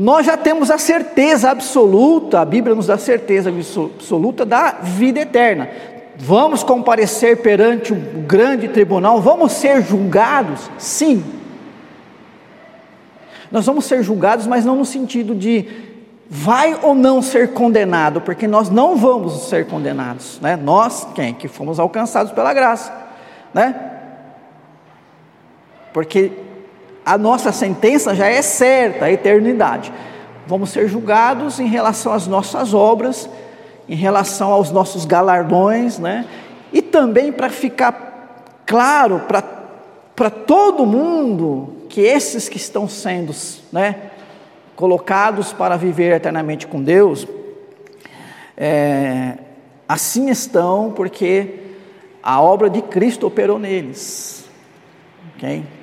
Nós 0.00 0.24
já 0.24 0.34
temos 0.34 0.70
a 0.70 0.78
certeza 0.78 1.50
absoluta, 1.50 2.40
a 2.40 2.44
Bíblia 2.46 2.74
nos 2.74 2.86
dá 2.86 2.96
certeza 2.96 3.50
absoluta 3.50 4.46
da 4.46 4.78
vida 4.80 5.20
eterna. 5.20 5.68
Vamos 6.16 6.62
comparecer 6.62 7.42
perante 7.42 7.92
o 7.92 7.96
grande 8.26 8.66
tribunal, 8.68 9.20
vamos 9.20 9.52
ser 9.52 9.82
julgados? 9.82 10.70
Sim. 10.78 11.22
Nós 13.52 13.66
vamos 13.66 13.84
ser 13.84 14.02
julgados, 14.02 14.46
mas 14.46 14.64
não 14.64 14.74
no 14.74 14.86
sentido 14.86 15.34
de 15.34 15.68
vai 16.30 16.78
ou 16.80 16.94
não 16.94 17.20
ser 17.20 17.52
condenado, 17.52 18.22
porque 18.22 18.48
nós 18.48 18.70
não 18.70 18.96
vamos 18.96 19.50
ser 19.50 19.66
condenados, 19.66 20.40
né? 20.40 20.56
Nós, 20.56 21.06
quem? 21.14 21.34
Que 21.34 21.46
fomos 21.46 21.78
alcançados 21.78 22.32
pela 22.32 22.54
graça, 22.54 22.90
né? 23.52 23.78
Porque 25.92 26.32
a 27.10 27.18
nossa 27.18 27.50
sentença 27.50 28.14
já 28.14 28.28
é 28.28 28.40
certa, 28.40 29.06
a 29.06 29.10
eternidade. 29.10 29.92
Vamos 30.46 30.70
ser 30.70 30.86
julgados 30.86 31.58
em 31.58 31.66
relação 31.66 32.12
às 32.12 32.28
nossas 32.28 32.72
obras, 32.72 33.28
em 33.88 33.96
relação 33.96 34.52
aos 34.52 34.70
nossos 34.70 35.04
galardões, 35.04 35.98
né? 35.98 36.24
E 36.72 36.80
também 36.80 37.32
para 37.32 37.50
ficar 37.50 38.62
claro 38.64 39.22
para 39.26 40.30
todo 40.30 40.86
mundo 40.86 41.78
que 41.88 42.00
esses 42.00 42.48
que 42.48 42.58
estão 42.58 42.88
sendo, 42.88 43.34
né, 43.72 43.96
colocados 44.76 45.52
para 45.52 45.76
viver 45.76 46.14
eternamente 46.14 46.68
com 46.68 46.80
Deus, 46.80 47.26
é, 48.56 49.36
assim 49.88 50.30
estão 50.30 50.92
porque 50.92 51.58
a 52.22 52.40
obra 52.40 52.70
de 52.70 52.80
Cristo 52.82 53.26
operou 53.26 53.58
neles. 53.58 54.44
ok? 55.34 55.79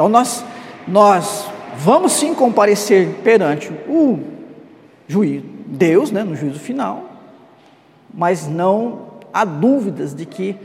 Então 0.00 0.08
nós, 0.08 0.42
nós 0.88 1.46
vamos 1.76 2.12
sim 2.12 2.32
comparecer 2.32 3.16
perante 3.22 3.70
o 3.86 4.18
juízo, 5.06 5.44
Deus, 5.66 6.10
né, 6.10 6.24
no 6.24 6.34
juízo 6.34 6.58
final, 6.58 7.04
mas 8.10 8.48
não 8.48 9.10
há 9.30 9.44
dúvidas 9.44 10.14
de 10.14 10.24
que 10.24 10.56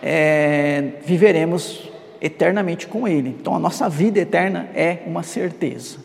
é, 0.00 0.92
viveremos 1.04 1.90
eternamente 2.20 2.86
com 2.86 3.08
Ele. 3.08 3.30
Então 3.40 3.56
a 3.56 3.58
nossa 3.58 3.88
vida 3.88 4.20
eterna 4.20 4.68
é 4.72 4.98
uma 5.04 5.24
certeza. 5.24 5.98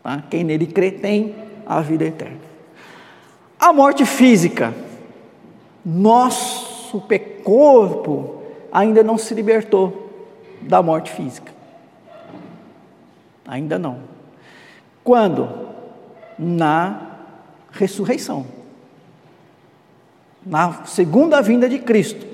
Tá? 0.00 0.22
Quem 0.30 0.44
nele 0.44 0.68
crê 0.68 0.92
tem 0.92 1.34
a 1.66 1.80
vida 1.80 2.04
eterna. 2.04 2.38
A 3.58 3.72
morte 3.72 4.04
física, 4.04 4.72
nosso 5.84 7.02
corpo 7.42 8.40
ainda 8.70 9.02
não 9.02 9.18
se 9.18 9.34
libertou 9.34 10.12
da 10.62 10.80
morte 10.80 11.10
física. 11.10 11.57
Ainda 13.48 13.78
não. 13.78 14.00
Quando? 15.02 15.70
Na 16.38 17.18
ressurreição. 17.72 18.46
Na 20.44 20.84
segunda 20.84 21.40
vinda 21.40 21.66
de 21.66 21.78
Cristo. 21.78 22.26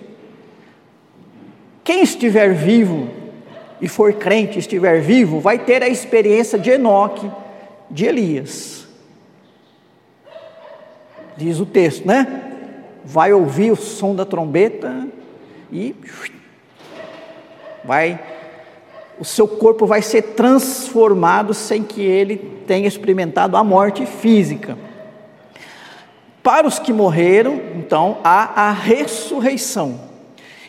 Quem 1.84 2.02
estiver 2.02 2.52
vivo 2.52 3.08
e 3.80 3.86
for 3.86 4.12
crente, 4.14 4.58
estiver 4.58 5.00
vivo, 5.00 5.38
vai 5.38 5.58
ter 5.58 5.82
a 5.82 5.88
experiência 5.88 6.58
de 6.58 6.70
Enoque, 6.70 7.30
de 7.88 8.06
Elias. 8.06 8.88
Diz 11.36 11.60
o 11.60 11.66
texto, 11.66 12.06
né? 12.06 12.42
Vai 13.04 13.32
ouvir 13.32 13.70
o 13.70 13.76
som 13.76 14.16
da 14.16 14.24
trombeta 14.24 15.06
e 15.70 15.94
vai 17.84 18.33
o 19.18 19.24
seu 19.24 19.46
corpo 19.46 19.86
vai 19.86 20.02
ser 20.02 20.22
transformado 20.22 21.54
sem 21.54 21.82
que 21.82 22.02
ele 22.02 22.36
tenha 22.66 22.88
experimentado 22.88 23.56
a 23.56 23.64
morte 23.64 24.04
física. 24.06 24.76
Para 26.42 26.66
os 26.66 26.78
que 26.78 26.92
morreram, 26.92 27.60
então, 27.76 28.18
há 28.22 28.68
a 28.68 28.72
ressurreição. 28.72 30.00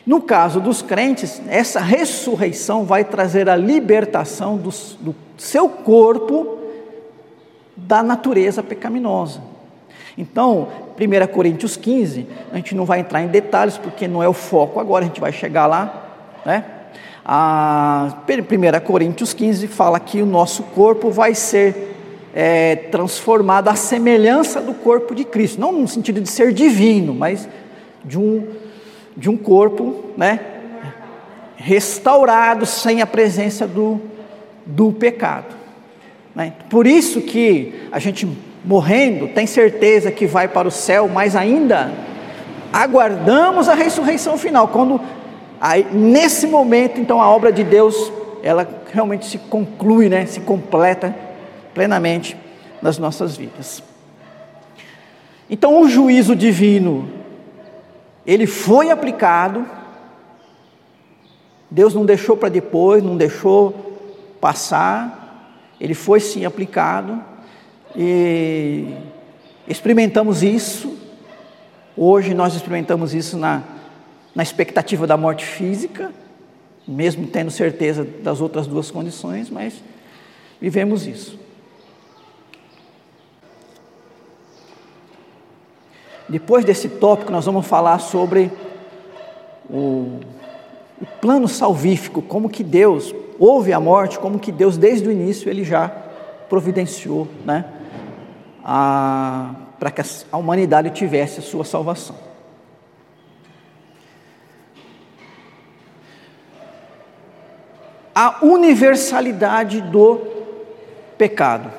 No 0.06 0.22
caso 0.22 0.60
dos 0.60 0.80
crentes, 0.80 1.42
essa 1.48 1.80
ressurreição 1.80 2.84
vai 2.84 3.04
trazer 3.04 3.48
a 3.48 3.56
libertação 3.56 4.56
do, 4.56 4.70
do 5.00 5.14
seu 5.36 5.68
corpo 5.68 6.58
da 7.76 8.02
natureza 8.02 8.62
pecaminosa. 8.62 9.42
Então, 10.16 10.68
1 10.98 11.26
Coríntios 11.32 11.76
15, 11.76 12.26
a 12.52 12.56
gente 12.56 12.74
não 12.74 12.86
vai 12.86 13.00
entrar 13.00 13.20
em 13.22 13.26
detalhes 13.26 13.76
porque 13.76 14.08
não 14.08 14.22
é 14.22 14.28
o 14.28 14.32
foco 14.32 14.80
agora, 14.80 15.04
a 15.04 15.08
gente 15.08 15.20
vai 15.20 15.32
chegar 15.32 15.66
lá, 15.66 16.06
né? 16.46 16.64
A 17.24 18.22
1 18.28 18.86
Coríntios 18.86 19.32
15 19.32 19.66
fala 19.66 19.98
que 19.98 20.22
o 20.22 20.26
nosso 20.26 20.62
corpo 20.62 21.10
vai 21.10 21.34
ser 21.34 21.94
é, 22.34 22.76
transformado 22.76 23.68
à 23.68 23.74
semelhança 23.74 24.60
do 24.60 24.74
corpo 24.74 25.14
de 25.14 25.24
Cristo, 25.24 25.60
não 25.60 25.72
no 25.72 25.88
sentido 25.88 26.20
de 26.20 26.28
ser 26.28 26.52
divino, 26.52 27.14
mas 27.14 27.48
de 28.04 28.18
um, 28.18 28.46
de 29.16 29.30
um 29.30 29.36
corpo 29.36 30.04
né, 30.16 30.38
restaurado 31.56 32.66
sem 32.66 33.00
a 33.00 33.06
presença 33.06 33.66
do, 33.66 34.00
do 34.64 34.92
pecado. 34.92 35.56
Né? 36.34 36.52
Por 36.68 36.86
isso 36.86 37.22
que 37.22 37.88
a 37.90 37.98
gente 37.98 38.28
morrendo 38.64 39.28
tem 39.28 39.46
certeza 39.46 40.12
que 40.12 40.26
vai 40.26 40.46
para 40.46 40.68
o 40.68 40.70
céu, 40.70 41.08
mas 41.08 41.34
ainda 41.34 41.90
aguardamos 42.72 43.68
a 43.68 43.74
ressurreição 43.74 44.36
final, 44.36 44.68
quando 44.68 45.00
Aí, 45.60 45.86
nesse 45.92 46.46
momento, 46.46 47.00
então, 47.00 47.20
a 47.20 47.28
obra 47.30 47.50
de 47.50 47.64
Deus, 47.64 48.12
ela 48.42 48.68
realmente 48.92 49.26
se 49.26 49.38
conclui, 49.38 50.08
né, 50.08 50.26
se 50.26 50.40
completa 50.40 51.14
plenamente 51.74 52.36
nas 52.82 52.98
nossas 52.98 53.36
vidas. 53.36 53.82
Então, 55.48 55.80
o 55.80 55.88
juízo 55.88 56.34
divino, 56.34 57.08
ele 58.26 58.46
foi 58.46 58.90
aplicado, 58.90 59.64
Deus 61.70 61.94
não 61.94 62.04
deixou 62.04 62.36
para 62.36 62.48
depois, 62.48 63.02
não 63.02 63.16
deixou 63.16 63.72
passar, 64.40 65.72
ele 65.80 65.94
foi 65.94 66.20
sim 66.20 66.44
aplicado, 66.44 67.22
e 67.94 68.94
experimentamos 69.66 70.42
isso, 70.42 70.96
hoje 71.96 72.34
nós 72.34 72.54
experimentamos 72.54 73.14
isso 73.14 73.36
na 73.36 73.62
na 74.36 74.42
expectativa 74.42 75.06
da 75.06 75.16
morte 75.16 75.46
física, 75.46 76.12
mesmo 76.86 77.26
tendo 77.26 77.50
certeza 77.50 78.04
das 78.04 78.42
outras 78.42 78.66
duas 78.66 78.90
condições, 78.90 79.48
mas 79.48 79.82
vivemos 80.60 81.06
isso. 81.06 81.38
Depois 86.28 86.66
desse 86.66 86.86
tópico, 86.86 87.32
nós 87.32 87.46
vamos 87.46 87.66
falar 87.66 87.98
sobre 87.98 88.52
o, 89.70 90.20
o, 91.00 91.06
plano 91.18 91.48
salvífico, 91.48 92.20
como 92.20 92.50
que 92.50 92.62
Deus 92.62 93.14
houve 93.38 93.72
a 93.72 93.80
morte, 93.80 94.18
como 94.18 94.38
que 94.38 94.52
Deus 94.52 94.76
desde 94.76 95.08
o 95.08 95.12
início 95.12 95.48
ele 95.48 95.64
já 95.64 95.88
providenciou, 96.46 97.26
né, 97.42 97.64
para 98.62 99.90
que 99.90 100.02
a 100.30 100.36
humanidade 100.36 100.90
tivesse 100.90 101.40
a 101.40 101.42
sua 101.42 101.64
salvação. 101.64 102.25
A 108.18 108.38
universalidade 108.40 109.82
do 109.82 110.22
pecado. 111.18 111.70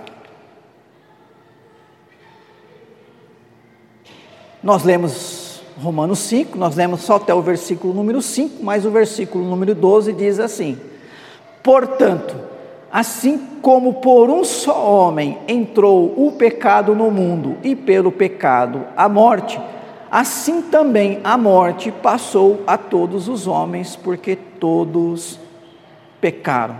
Nós 4.62 4.84
lemos 4.84 5.64
Romanos 5.82 6.20
5, 6.20 6.56
nós 6.56 6.76
lemos 6.76 7.02
só 7.02 7.16
até 7.16 7.34
o 7.34 7.42
versículo 7.42 7.92
número 7.92 8.22
5, 8.22 8.64
mas 8.64 8.86
o 8.86 8.92
versículo 8.92 9.44
número 9.46 9.74
12 9.74 10.14
diz 10.14 10.40
assim: 10.40 10.78
Portanto, 11.64 12.36
assim 12.92 13.40
como 13.60 13.96
por 13.96 14.30
um 14.30 14.44
só 14.44 15.08
homem 15.08 15.40
entrou 15.48 16.14
o 16.16 16.34
pecado 16.34 16.94
no 16.94 17.10
mundo, 17.10 17.58
e 17.64 17.76
pelo 17.76 18.12
pecado 18.12 18.86
a 18.96 19.10
morte, 19.10 19.60
assim 20.12 20.62
também 20.62 21.20
a 21.24 21.36
morte 21.36 21.92
passou 21.92 22.62
a 22.68 22.78
todos 22.78 23.28
os 23.28 23.48
homens, 23.48 23.96
porque 23.96 24.36
todos 24.36 25.47
pecaram. 26.28 26.76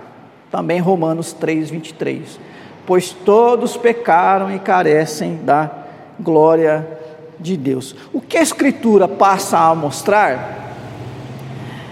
Também 0.52 0.82
Romanos 0.82 1.32
3, 1.32 1.70
23. 1.70 2.38
Pois 2.86 3.12
todos 3.12 3.78
pecaram 3.78 4.54
e 4.54 4.60
carecem 4.60 5.38
da 5.38 5.72
glória 6.20 6.86
de 7.40 7.56
Deus. 7.56 7.96
O 8.12 8.20
que 8.20 8.38
a 8.38 8.42
Escritura 8.42 9.08
passa 9.08 9.58
a 9.58 9.74
mostrar 9.74 10.74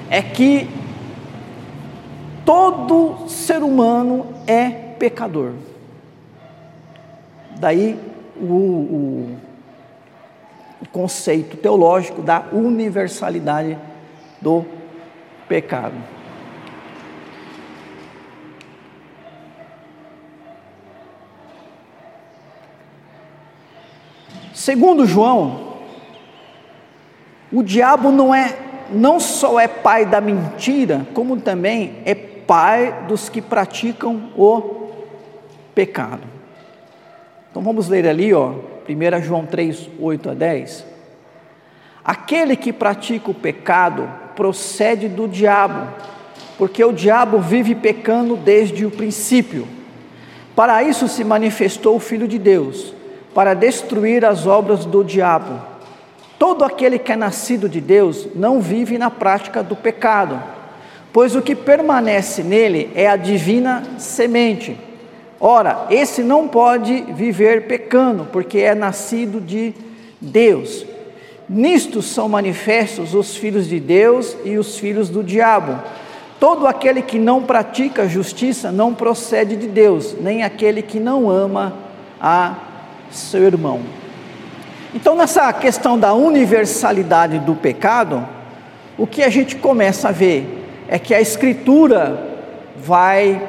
é 0.09 0.21
que 0.21 0.69
todo 2.43 3.29
ser 3.29 3.63
humano 3.63 4.27
é 4.45 4.69
pecador. 4.69 5.53
Daí 7.57 7.97
o, 8.35 8.43
o, 8.43 9.37
o 10.81 10.89
conceito 10.91 11.55
teológico 11.55 12.21
da 12.21 12.43
universalidade 12.51 13.77
do 14.41 14.65
pecado. 15.47 16.14
Segundo 24.65 25.05
João, 25.05 25.75
o 27.53 27.61
diabo 27.61 28.09
não 28.11 28.33
é 28.33 28.57
não 28.89 29.19
só 29.19 29.59
é 29.59 29.67
pai 29.67 30.07
da 30.07 30.19
mentira, 30.19 31.05
como 31.13 31.37
também 31.37 31.97
é 32.03 32.15
pai 32.15 33.05
dos 33.07 33.29
que 33.29 33.43
praticam 33.43 34.31
o 34.35 34.89
pecado. 35.75 36.23
Então 37.51 37.61
vamos 37.61 37.87
ler 37.89 38.07
ali, 38.07 38.33
ó, 38.33 38.53
1 38.89 39.21
João 39.21 39.45
3, 39.45 39.87
8 39.99 40.31
a 40.31 40.33
10. 40.33 40.83
Aquele 42.03 42.55
que 42.55 42.73
pratica 42.73 43.29
o 43.29 43.35
pecado 43.35 44.09
procede 44.35 45.07
do 45.07 45.27
diabo, 45.27 45.93
porque 46.57 46.83
o 46.83 46.91
diabo 46.91 47.37
vive 47.37 47.75
pecando 47.75 48.35
desde 48.35 48.83
o 48.83 48.89
princípio. 48.89 49.67
Para 50.55 50.81
isso 50.81 51.07
se 51.07 51.23
manifestou 51.23 51.97
o 51.97 51.99
Filho 51.99 52.27
de 52.27 52.39
Deus, 52.39 52.95
para 53.35 53.53
destruir 53.53 54.23
as 54.23 54.47
obras 54.47 54.85
do 54.85 55.03
diabo. 55.03 55.61
Todo 56.39 56.63
aquele 56.63 56.97
que 56.97 57.11
é 57.11 57.17
nascido 57.17 57.67
de 57.67 57.81
Deus 57.81 58.29
não 58.33 58.61
vive 58.61 58.97
na 58.97 59.11
prática 59.11 59.61
do 59.61 59.75
pecado, 59.75 60.41
pois 61.11 61.35
o 61.35 61.41
que 61.41 61.53
permanece 61.53 62.41
nele 62.41 62.89
é 62.95 63.07
a 63.07 63.17
divina 63.17 63.83
semente. 63.97 64.77
Ora, 65.37 65.85
esse 65.89 66.23
não 66.23 66.47
pode 66.47 67.01
viver 67.13 67.67
pecando, 67.67 68.25
porque 68.31 68.59
é 68.59 68.73
nascido 68.73 69.41
de 69.41 69.73
Deus. 70.21 70.85
Nisto 71.47 72.01
são 72.01 72.29
manifestos 72.29 73.13
os 73.13 73.35
filhos 73.35 73.67
de 73.67 73.81
Deus 73.81 74.35
e 74.45 74.57
os 74.57 74.77
filhos 74.77 75.09
do 75.09 75.21
diabo. 75.21 75.77
Todo 76.39 76.65
aquele 76.65 77.01
que 77.01 77.19
não 77.19 77.43
pratica 77.43 78.07
justiça 78.07 78.71
não 78.71 78.93
procede 78.93 79.57
de 79.57 79.67
Deus, 79.67 80.15
nem 80.21 80.41
aquele 80.41 80.81
que 80.81 81.01
não 81.01 81.29
ama 81.29 81.73
a 82.19 82.55
seu 83.11 83.43
irmão. 83.43 83.81
Então, 84.93 85.15
nessa 85.15 85.51
questão 85.51 85.99
da 85.99 86.13
universalidade 86.13 87.39
do 87.39 87.55
pecado, 87.55 88.25
o 88.97 89.05
que 89.05 89.23
a 89.23 89.29
gente 89.29 89.55
começa 89.57 90.09
a 90.09 90.11
ver 90.11 90.65
é 90.87 90.97
que 90.97 91.13
a 91.13 91.19
Escritura 91.19 92.35
vai 92.77 93.41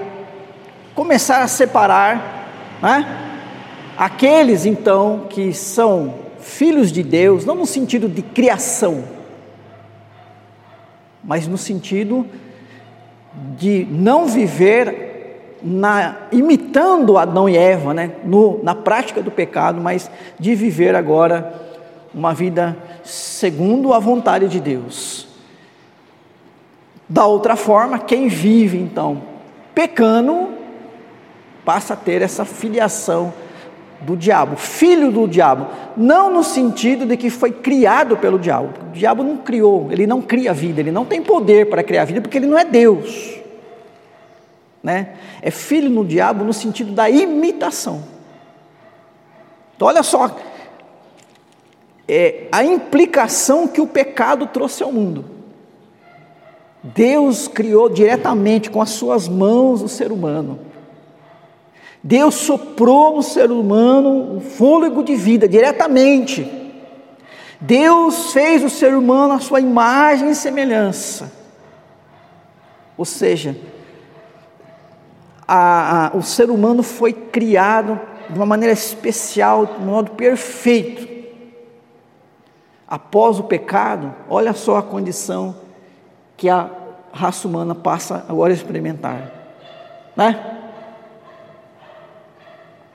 começar 0.94 1.42
a 1.42 1.48
separar 1.48 2.48
né, 2.82 3.06
aqueles 3.96 4.66
então 4.66 5.26
que 5.28 5.52
são 5.52 6.14
filhos 6.40 6.90
de 6.90 7.02
Deus, 7.02 7.44
não 7.44 7.54
no 7.54 7.66
sentido 7.66 8.08
de 8.08 8.22
criação, 8.22 9.04
mas 11.22 11.46
no 11.46 11.58
sentido 11.58 12.26
de 13.56 13.86
não 13.90 14.26
viver 14.26 15.05
na, 15.66 16.14
imitando 16.30 17.18
Adão 17.18 17.48
e 17.48 17.56
Eva, 17.56 17.92
né, 17.92 18.12
no, 18.24 18.62
na 18.62 18.74
prática 18.74 19.20
do 19.20 19.30
pecado, 19.30 19.80
mas 19.80 20.08
de 20.38 20.54
viver 20.54 20.94
agora 20.94 21.52
uma 22.14 22.32
vida 22.32 22.76
segundo 23.02 23.92
a 23.92 23.98
vontade 23.98 24.48
de 24.48 24.60
Deus. 24.60 25.26
Da 27.08 27.26
outra 27.26 27.56
forma, 27.56 27.98
quem 27.98 28.28
vive 28.28 28.78
então 28.78 29.22
pecando, 29.74 30.54
passa 31.64 31.94
a 31.94 31.96
ter 31.96 32.22
essa 32.22 32.44
filiação 32.44 33.34
do 34.00 34.16
diabo, 34.16 34.56
filho 34.56 35.10
do 35.10 35.26
diabo, 35.26 35.66
não 35.96 36.32
no 36.32 36.44
sentido 36.44 37.04
de 37.04 37.16
que 37.16 37.28
foi 37.28 37.50
criado 37.50 38.16
pelo 38.16 38.38
diabo. 38.38 38.68
O 38.88 38.92
diabo 38.92 39.22
não 39.22 39.36
criou, 39.36 39.88
ele 39.90 40.06
não 40.06 40.22
cria 40.22 40.54
vida, 40.54 40.80
ele 40.80 40.92
não 40.92 41.04
tem 41.04 41.22
poder 41.22 41.68
para 41.68 41.82
criar 41.82 42.04
vida 42.04 42.20
porque 42.20 42.38
ele 42.38 42.46
não 42.46 42.58
é 42.58 42.64
Deus. 42.64 43.36
Né? 44.86 45.16
É 45.42 45.50
filho 45.50 45.90
no 45.90 46.04
diabo 46.04 46.44
no 46.44 46.52
sentido 46.52 46.92
da 46.92 47.10
imitação. 47.10 48.04
Então, 49.74 49.88
olha 49.88 50.00
só 50.04 50.30
é, 52.06 52.46
a 52.52 52.64
implicação 52.64 53.66
que 53.66 53.80
o 53.80 53.86
pecado 53.88 54.46
trouxe 54.46 54.84
ao 54.84 54.92
mundo. 54.92 55.24
Deus 56.84 57.48
criou 57.48 57.88
diretamente 57.88 58.70
com 58.70 58.80
as 58.80 58.90
suas 58.90 59.26
mãos 59.26 59.82
o 59.82 59.88
ser 59.88 60.12
humano. 60.12 60.60
Deus 62.00 62.36
soprou 62.36 63.16
no 63.16 63.24
ser 63.24 63.50
humano 63.50 64.36
um 64.36 64.40
fôlego 64.40 65.02
de 65.02 65.16
vida 65.16 65.48
diretamente. 65.48 66.48
Deus 67.60 68.32
fez 68.32 68.62
o 68.62 68.70
ser 68.70 68.94
humano 68.94 69.34
a 69.34 69.40
sua 69.40 69.58
imagem 69.58 70.30
e 70.30 70.34
semelhança. 70.36 71.32
Ou 72.96 73.04
seja, 73.04 73.56
a, 75.46 76.06
a, 76.06 76.16
o 76.16 76.22
ser 76.22 76.50
humano 76.50 76.82
foi 76.82 77.12
criado 77.12 78.00
de 78.28 78.36
uma 78.36 78.46
maneira 78.46 78.72
especial, 78.72 79.66
de 79.66 79.72
um 79.80 79.86
modo 79.86 80.12
perfeito. 80.12 81.06
Após 82.88 83.38
o 83.38 83.44
pecado, 83.44 84.14
olha 84.28 84.52
só 84.52 84.76
a 84.78 84.82
condição 84.82 85.56
que 86.36 86.48
a 86.48 86.70
raça 87.12 87.48
humana 87.48 87.74
passa 87.74 88.24
agora 88.28 88.52
a 88.52 88.56
experimentar. 88.56 89.32
Né? 90.16 90.56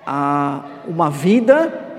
a 0.06 0.62
uma 0.88 1.10
vida 1.10 1.90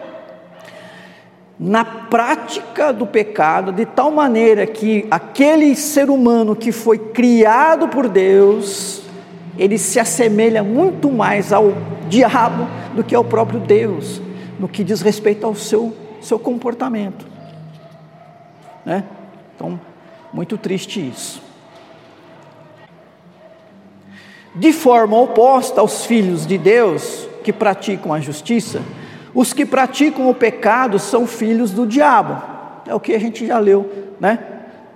na 1.59 1.85
prática 1.85 2.93
do 2.93 3.07
pecado, 3.07 3.71
de 3.71 3.87
tal 3.87 4.11
maneira 4.11 4.67
que 4.67 5.07
aquele 5.11 5.77
ser 5.77 6.11
humano 6.11 6.57
que 6.57 6.73
foi 6.73 6.99
criado 6.99 7.87
por 7.87 8.09
Deus, 8.09 9.03
ele 9.57 9.79
se 9.79 10.01
assemelha 10.01 10.62
muito 10.62 11.11
mais 11.11 11.53
ao 11.53 11.73
diabo 12.09 12.67
do 12.95 13.05
que 13.05 13.15
ao 13.15 13.25
próprio 13.25 13.61
Deus, 13.61 14.21
no 14.59 14.69
que 14.69 14.83
diz 14.83 15.01
respeito 15.01 15.47
ao 15.47 15.55
seu, 15.55 15.95
seu 16.21 16.38
comportamento. 16.38 17.27
Né? 18.85 19.05
Então, 19.55 19.79
muito 20.33 20.57
triste 20.57 21.07
isso. 21.07 21.43
De 24.55 24.73
forma 24.73 25.19
oposta 25.19 25.81
aos 25.81 26.05
filhos 26.05 26.47
de 26.47 26.59
Deus, 26.59 27.27
que 27.43 27.53
praticam 27.53 28.12
a 28.12 28.21
justiça, 28.21 28.83
os 29.35 29.53
que 29.53 29.65
praticam 29.65 30.29
o 30.29 30.35
pecado 30.35 30.99
são 30.99 31.27
filhos 31.27 31.71
do 31.71 31.87
diabo. 31.87 32.43
É 32.87 32.95
o 32.95 33.01
que 33.01 33.15
a 33.15 33.19
gente 33.19 33.47
já 33.47 33.59
leu, 33.59 33.91
né? 34.21 34.38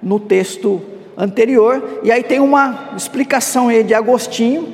No 0.02 0.20
texto 0.20 0.82
anterior. 1.16 2.00
E 2.02 2.12
aí 2.12 2.22
tem 2.22 2.40
uma 2.40 2.90
explicação 2.96 3.68
aí 3.68 3.82
de 3.82 3.94
Agostinho. 3.94 4.68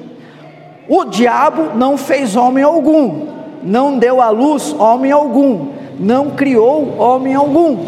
O 0.88 1.04
diabo 1.04 1.76
não 1.76 1.96
fez 1.96 2.34
homem 2.34 2.64
algum, 2.64 3.28
não 3.62 3.98
deu 3.98 4.20
à 4.20 4.30
luz 4.30 4.74
homem 4.78 5.12
algum, 5.12 5.68
não 5.98 6.30
criou 6.30 6.98
homem 6.98 7.34
algum. 7.34 7.78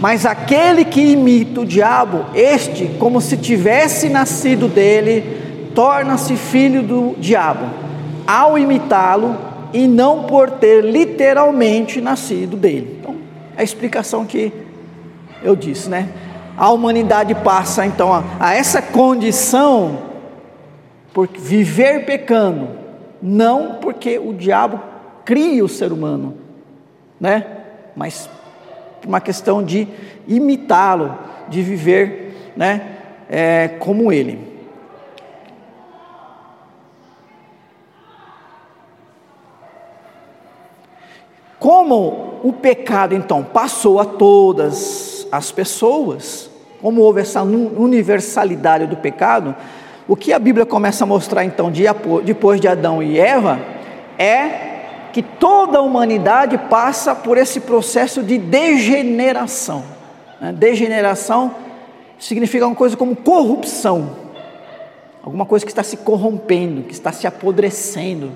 Mas 0.00 0.26
aquele 0.26 0.84
que 0.84 1.00
imita 1.00 1.60
o 1.60 1.64
diabo, 1.64 2.26
este, 2.34 2.90
como 2.98 3.20
se 3.20 3.36
tivesse 3.36 4.08
nascido 4.08 4.66
dele, 4.66 5.70
torna-se 5.74 6.36
filho 6.36 6.82
do 6.82 7.14
diabo 7.18 7.66
ao 8.26 8.58
imitá-lo 8.58 9.36
e 9.72 9.86
não 9.86 10.24
por 10.24 10.50
ter 10.50 10.84
literalmente 10.84 12.00
nascido 12.00 12.56
dele. 12.56 12.98
Então, 13.00 13.14
é 13.56 13.60
a 13.60 13.64
explicação 13.64 14.24
que 14.24 14.52
eu 15.42 15.56
disse, 15.56 15.88
né? 15.88 16.08
A 16.62 16.70
humanidade 16.70 17.34
passa 17.34 17.84
então 17.84 18.12
a, 18.12 18.22
a 18.38 18.54
essa 18.54 18.80
condição 18.80 19.98
por 21.12 21.26
viver 21.26 22.06
pecando, 22.06 22.78
não 23.20 23.80
porque 23.80 24.16
o 24.16 24.32
diabo 24.32 24.80
cria 25.24 25.64
o 25.64 25.68
ser 25.68 25.90
humano, 25.90 26.38
né? 27.18 27.64
Mas 27.96 28.30
por 29.00 29.08
uma 29.08 29.20
questão 29.20 29.60
de 29.60 29.88
imitá-lo, 30.28 31.18
de 31.48 31.62
viver, 31.62 32.52
né? 32.56 32.96
É, 33.28 33.66
como 33.80 34.12
ele. 34.12 34.38
Como 41.58 42.38
o 42.44 42.52
pecado 42.52 43.16
então 43.16 43.42
passou 43.42 43.98
a 43.98 44.04
todas 44.04 45.26
as 45.32 45.50
pessoas, 45.50 46.51
como 46.82 47.00
houve 47.00 47.20
essa 47.20 47.42
universalidade 47.42 48.86
do 48.86 48.96
pecado, 48.96 49.54
o 50.08 50.16
que 50.16 50.32
a 50.32 50.38
Bíblia 50.38 50.66
começa 50.66 51.04
a 51.04 51.06
mostrar 51.06 51.44
então 51.44 51.72
depois 52.24 52.60
de 52.60 52.66
Adão 52.66 53.00
e 53.00 53.18
Eva 53.18 53.60
é 54.18 54.70
que 55.12 55.22
toda 55.22 55.78
a 55.78 55.80
humanidade 55.80 56.58
passa 56.58 57.14
por 57.14 57.38
esse 57.38 57.60
processo 57.60 58.22
de 58.22 58.36
degeneração. 58.36 59.84
Né? 60.40 60.52
Degeneração 60.52 61.54
significa 62.18 62.66
uma 62.66 62.74
coisa 62.74 62.96
como 62.96 63.14
corrupção, 63.14 64.16
alguma 65.22 65.46
coisa 65.46 65.64
que 65.64 65.70
está 65.70 65.84
se 65.84 65.98
corrompendo, 65.98 66.82
que 66.82 66.92
está 66.92 67.12
se 67.12 67.26
apodrecendo. 67.26 68.32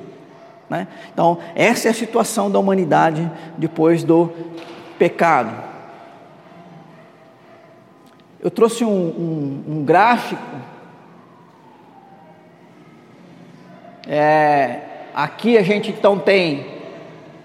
Né? 0.70 0.86
Então, 1.12 1.38
essa 1.54 1.88
é 1.88 1.90
a 1.90 1.94
situação 1.94 2.48
da 2.50 2.58
humanidade 2.60 3.28
depois 3.58 4.04
do 4.04 4.30
pecado. 4.98 5.75
Eu 8.40 8.50
trouxe 8.50 8.84
um, 8.84 8.88
um, 8.88 9.64
um 9.68 9.84
gráfico. 9.84 10.42
É, 14.08 14.80
aqui 15.14 15.58
a 15.58 15.62
gente 15.62 15.90
então 15.90 16.18
tem 16.18 16.66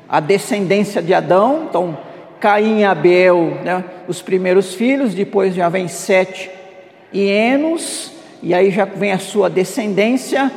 a 0.08 0.19
descendência 0.19 1.01
de 1.01 1.13
Adão, 1.13 1.67
então 1.69 1.97
Caim 2.39 2.80
e 2.80 2.84
Abel, 2.84 3.58
né, 3.63 3.84
os 4.08 4.21
primeiros 4.21 4.73
filhos, 4.73 5.13
depois 5.13 5.56
já 5.56 5.69
vem 5.69 5.88
Sete 5.88 6.51
e 7.13 7.30
Enos, 7.30 8.12
e 8.43 8.54
aí 8.54 8.71
já 8.71 8.86
vem 8.86 9.12
a 9.12 9.19
sua 9.19 9.49
descendência, 9.49 10.51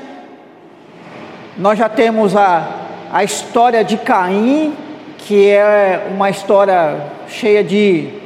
Nós 1.56 1.78
já 1.78 1.88
temos 1.88 2.34
a, 2.34 2.66
a 3.12 3.22
história 3.22 3.84
de 3.84 3.96
Caim, 3.96 4.74
que 5.18 5.48
é 5.50 6.08
uma 6.10 6.28
história 6.28 7.12
cheia 7.28 7.62
de. 7.62 8.23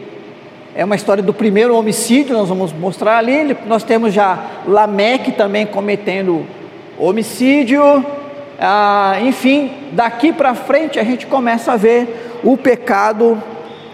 É 0.78 0.84
uma 0.84 0.94
história 0.94 1.24
do 1.24 1.34
primeiro 1.34 1.74
homicídio, 1.74 2.36
nós 2.36 2.48
vamos 2.48 2.72
mostrar 2.72 3.18
ali. 3.18 3.52
Nós 3.66 3.82
temos 3.82 4.14
já 4.14 4.38
Lameque 4.64 5.32
também 5.32 5.66
cometendo 5.66 6.46
homicídio. 6.96 7.82
Ah, 8.60 9.16
enfim, 9.20 9.72
daqui 9.90 10.32
para 10.32 10.54
frente 10.54 11.00
a 11.00 11.02
gente 11.02 11.26
começa 11.26 11.72
a 11.72 11.76
ver 11.76 12.38
o 12.44 12.56
pecado 12.56 13.42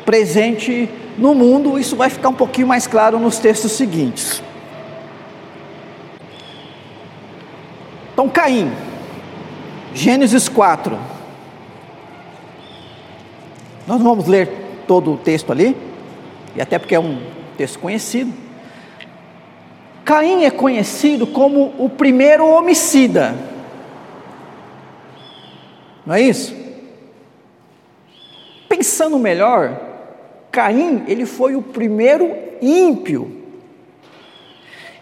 presente 0.04 0.86
no 1.16 1.34
mundo. 1.34 1.78
Isso 1.78 1.96
vai 1.96 2.10
ficar 2.10 2.28
um 2.28 2.34
pouquinho 2.34 2.66
mais 2.66 2.86
claro 2.86 3.18
nos 3.18 3.38
textos 3.38 3.72
seguintes. 3.72 4.42
Então, 8.12 8.28
Caim, 8.28 8.70
Gênesis 9.94 10.50
4. 10.50 10.98
Nós 13.86 13.98
não 13.98 14.04
vamos 14.04 14.26
ler 14.26 14.50
todo 14.86 15.14
o 15.14 15.16
texto 15.16 15.50
ali, 15.50 15.74
e 16.56 16.60
até 16.60 16.78
porque 16.78 16.94
é 16.94 17.00
um 17.00 17.20
texto 17.56 17.78
conhecido. 17.78 18.32
Caim 20.04 20.44
é 20.44 20.50
conhecido 20.50 21.26
como 21.26 21.74
o 21.78 21.88
primeiro 21.88 22.46
homicida. 22.46 23.34
Não 26.04 26.14
é 26.14 26.20
isso? 26.20 26.54
Pensando 28.68 29.18
melhor, 29.18 29.80
Caim, 30.50 31.04
ele 31.08 31.24
foi 31.24 31.56
o 31.56 31.62
primeiro 31.62 32.30
ímpio. 32.60 33.42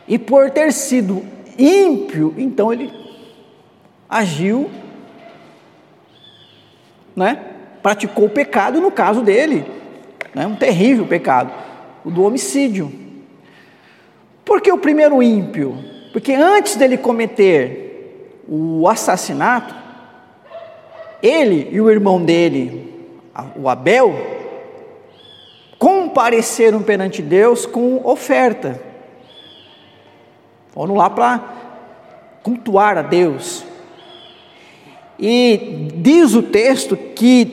E 0.07 0.19
por 0.19 0.51
ter 0.51 0.73
sido 0.73 1.25
ímpio, 1.59 2.35
então 2.39 2.73
ele 2.73 2.93
agiu, 4.09 4.71
né? 7.17 7.53
praticou 7.83 8.27
o 8.27 8.31
pecado, 8.31 8.81
no 8.81 8.91
caso 8.91 9.23
dele, 9.23 9.65
né? 10.35 10.47
um 10.47 10.57
terrível 10.57 11.07
pecado, 11.07 11.53
o 12.05 12.11
do 12.11 12.23
homicídio. 12.23 12.93
Por 14.45 14.61
que 14.61 14.73
o 14.73 14.79
primeiro 14.79 15.23
ímpio? 15.23 15.77
Porque 16.13 16.33
antes 16.33 16.77
dele 16.77 16.99
cometer 16.99 18.43
o 18.49 18.87
assassinato, 18.89 19.75
ele 21.23 21.69
e 21.71 21.81
o 21.81 21.91
irmão 21.91 22.23
dele, 22.23 22.93
o 23.57 23.69
Abel, 23.69 24.15
compareceram 25.79 26.83
perante 26.83 27.23
Deus 27.23 27.65
com 27.65 28.01
oferta. 28.05 28.81
Foram 30.69 30.95
lá 30.95 31.09
para 31.09 31.41
cultuar 32.43 32.99
a 32.99 33.03
Deus. 33.03 33.65
E 35.19 35.89
diz 35.95 36.35
o 36.35 36.43
texto 36.43 36.97
que 36.97 37.45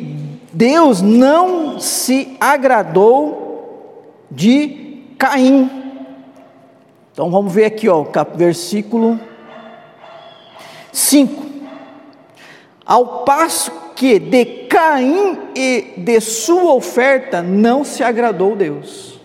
Deus 0.51 1.01
não 1.01 1.79
se 1.79 2.35
agradou 2.39 4.23
de 4.31 5.03
Caim. 5.17 5.69
Então 7.11 7.29
vamos 7.29 7.53
ver 7.53 7.65
aqui, 7.65 7.89
ó, 7.89 8.05
versículo 8.35 9.19
5. 10.91 11.49
Ao 12.85 13.23
passo 13.23 13.71
que 13.95 14.17
de 14.17 14.45
Caim 14.67 15.37
e 15.55 15.93
de 15.97 16.19
sua 16.21 16.73
oferta 16.73 17.41
não 17.41 17.83
se 17.83 18.03
agradou 18.03 18.55
Deus. 18.55 19.19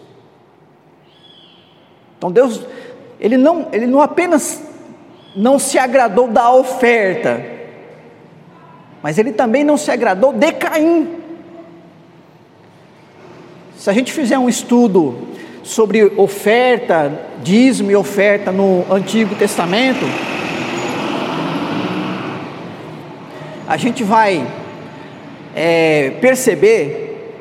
Então 2.18 2.32
Deus, 2.32 2.62
ele 3.20 3.36
não, 3.36 3.68
ele 3.72 3.86
não 3.86 4.00
apenas 4.00 4.62
não 5.36 5.58
se 5.58 5.78
agradou 5.78 6.28
da 6.28 6.52
oferta, 6.52 7.53
mas 9.04 9.18
ele 9.18 9.32
também 9.32 9.62
não 9.62 9.76
se 9.76 9.90
agradou 9.90 10.32
de 10.32 10.50
Caim. 10.52 11.06
Se 13.76 13.90
a 13.90 13.92
gente 13.92 14.10
fizer 14.10 14.38
um 14.38 14.48
estudo 14.48 15.28
sobre 15.62 16.06
oferta, 16.16 17.12
dízimo 17.42 17.90
e 17.90 17.96
oferta 17.96 18.50
no 18.50 18.82
Antigo 18.90 19.34
Testamento, 19.34 20.06
a 23.68 23.76
gente 23.76 24.02
vai 24.02 24.46
é, 25.54 26.12
perceber 26.22 27.36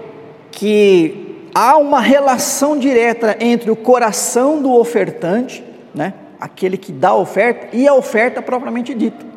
que 0.52 1.48
há 1.56 1.78
uma 1.78 2.02
relação 2.02 2.78
direta 2.78 3.38
entre 3.40 3.72
o 3.72 3.76
coração 3.78 4.62
do 4.62 4.74
ofertante, 4.74 5.64
né, 5.96 6.14
aquele 6.42 6.76
que 6.76 6.92
dá 6.92 7.12
a 7.12 7.16
oferta, 7.16 7.74
e 7.74 7.88
a 7.88 7.94
oferta 7.94 8.42
propriamente 8.42 8.94
dita. 8.94 9.33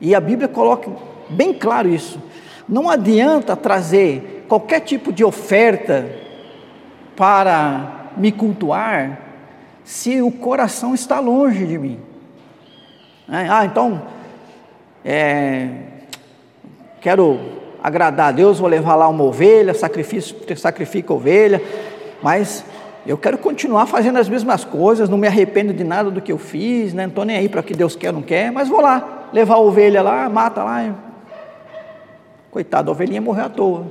E 0.00 0.14
a 0.14 0.20
Bíblia 0.20 0.48
coloca 0.48 0.90
bem 1.28 1.52
claro 1.52 1.88
isso. 1.88 2.20
Não 2.68 2.88
adianta 2.88 3.56
trazer 3.56 4.44
qualquer 4.48 4.80
tipo 4.80 5.12
de 5.12 5.24
oferta 5.24 6.06
para 7.16 8.12
me 8.16 8.30
cultuar 8.30 9.20
se 9.84 10.20
o 10.20 10.30
coração 10.30 10.94
está 10.94 11.18
longe 11.18 11.66
de 11.66 11.78
mim. 11.78 11.98
É, 13.30 13.48
ah, 13.48 13.64
então, 13.64 14.02
é, 15.04 15.68
quero 17.00 17.38
agradar 17.82 18.28
a 18.28 18.32
Deus, 18.32 18.58
vou 18.58 18.68
levar 18.68 18.96
lá 18.96 19.08
uma 19.08 19.24
ovelha, 19.24 19.72
sacrifício, 19.74 20.36
sacrifica 20.56 21.12
ovelha, 21.12 21.62
mas 22.22 22.64
eu 23.06 23.16
quero 23.16 23.38
continuar 23.38 23.86
fazendo 23.86 24.18
as 24.18 24.28
mesmas 24.28 24.64
coisas, 24.64 25.08
não 25.08 25.16
me 25.16 25.26
arrependo 25.26 25.72
de 25.72 25.84
nada 25.84 26.10
do 26.10 26.20
que 26.20 26.32
eu 26.32 26.38
fiz, 26.38 26.92
né? 26.92 27.04
não 27.04 27.10
estou 27.10 27.24
nem 27.24 27.36
aí 27.36 27.48
para 27.48 27.60
o 27.60 27.64
que 27.64 27.74
Deus 27.74 27.96
quer 27.96 28.08
ou 28.08 28.14
não 28.14 28.22
quer, 28.22 28.52
mas 28.52 28.68
vou 28.68 28.80
lá, 28.80 29.17
levar 29.32 29.54
a 29.54 29.60
ovelha 29.60 30.02
lá, 30.02 30.28
mata 30.28 30.62
lá. 30.62 30.94
Coitado, 32.50 32.90
a 32.90 32.92
ovelhinha 32.92 33.20
morreu 33.20 33.44
à 33.44 33.48
toa. 33.48 33.86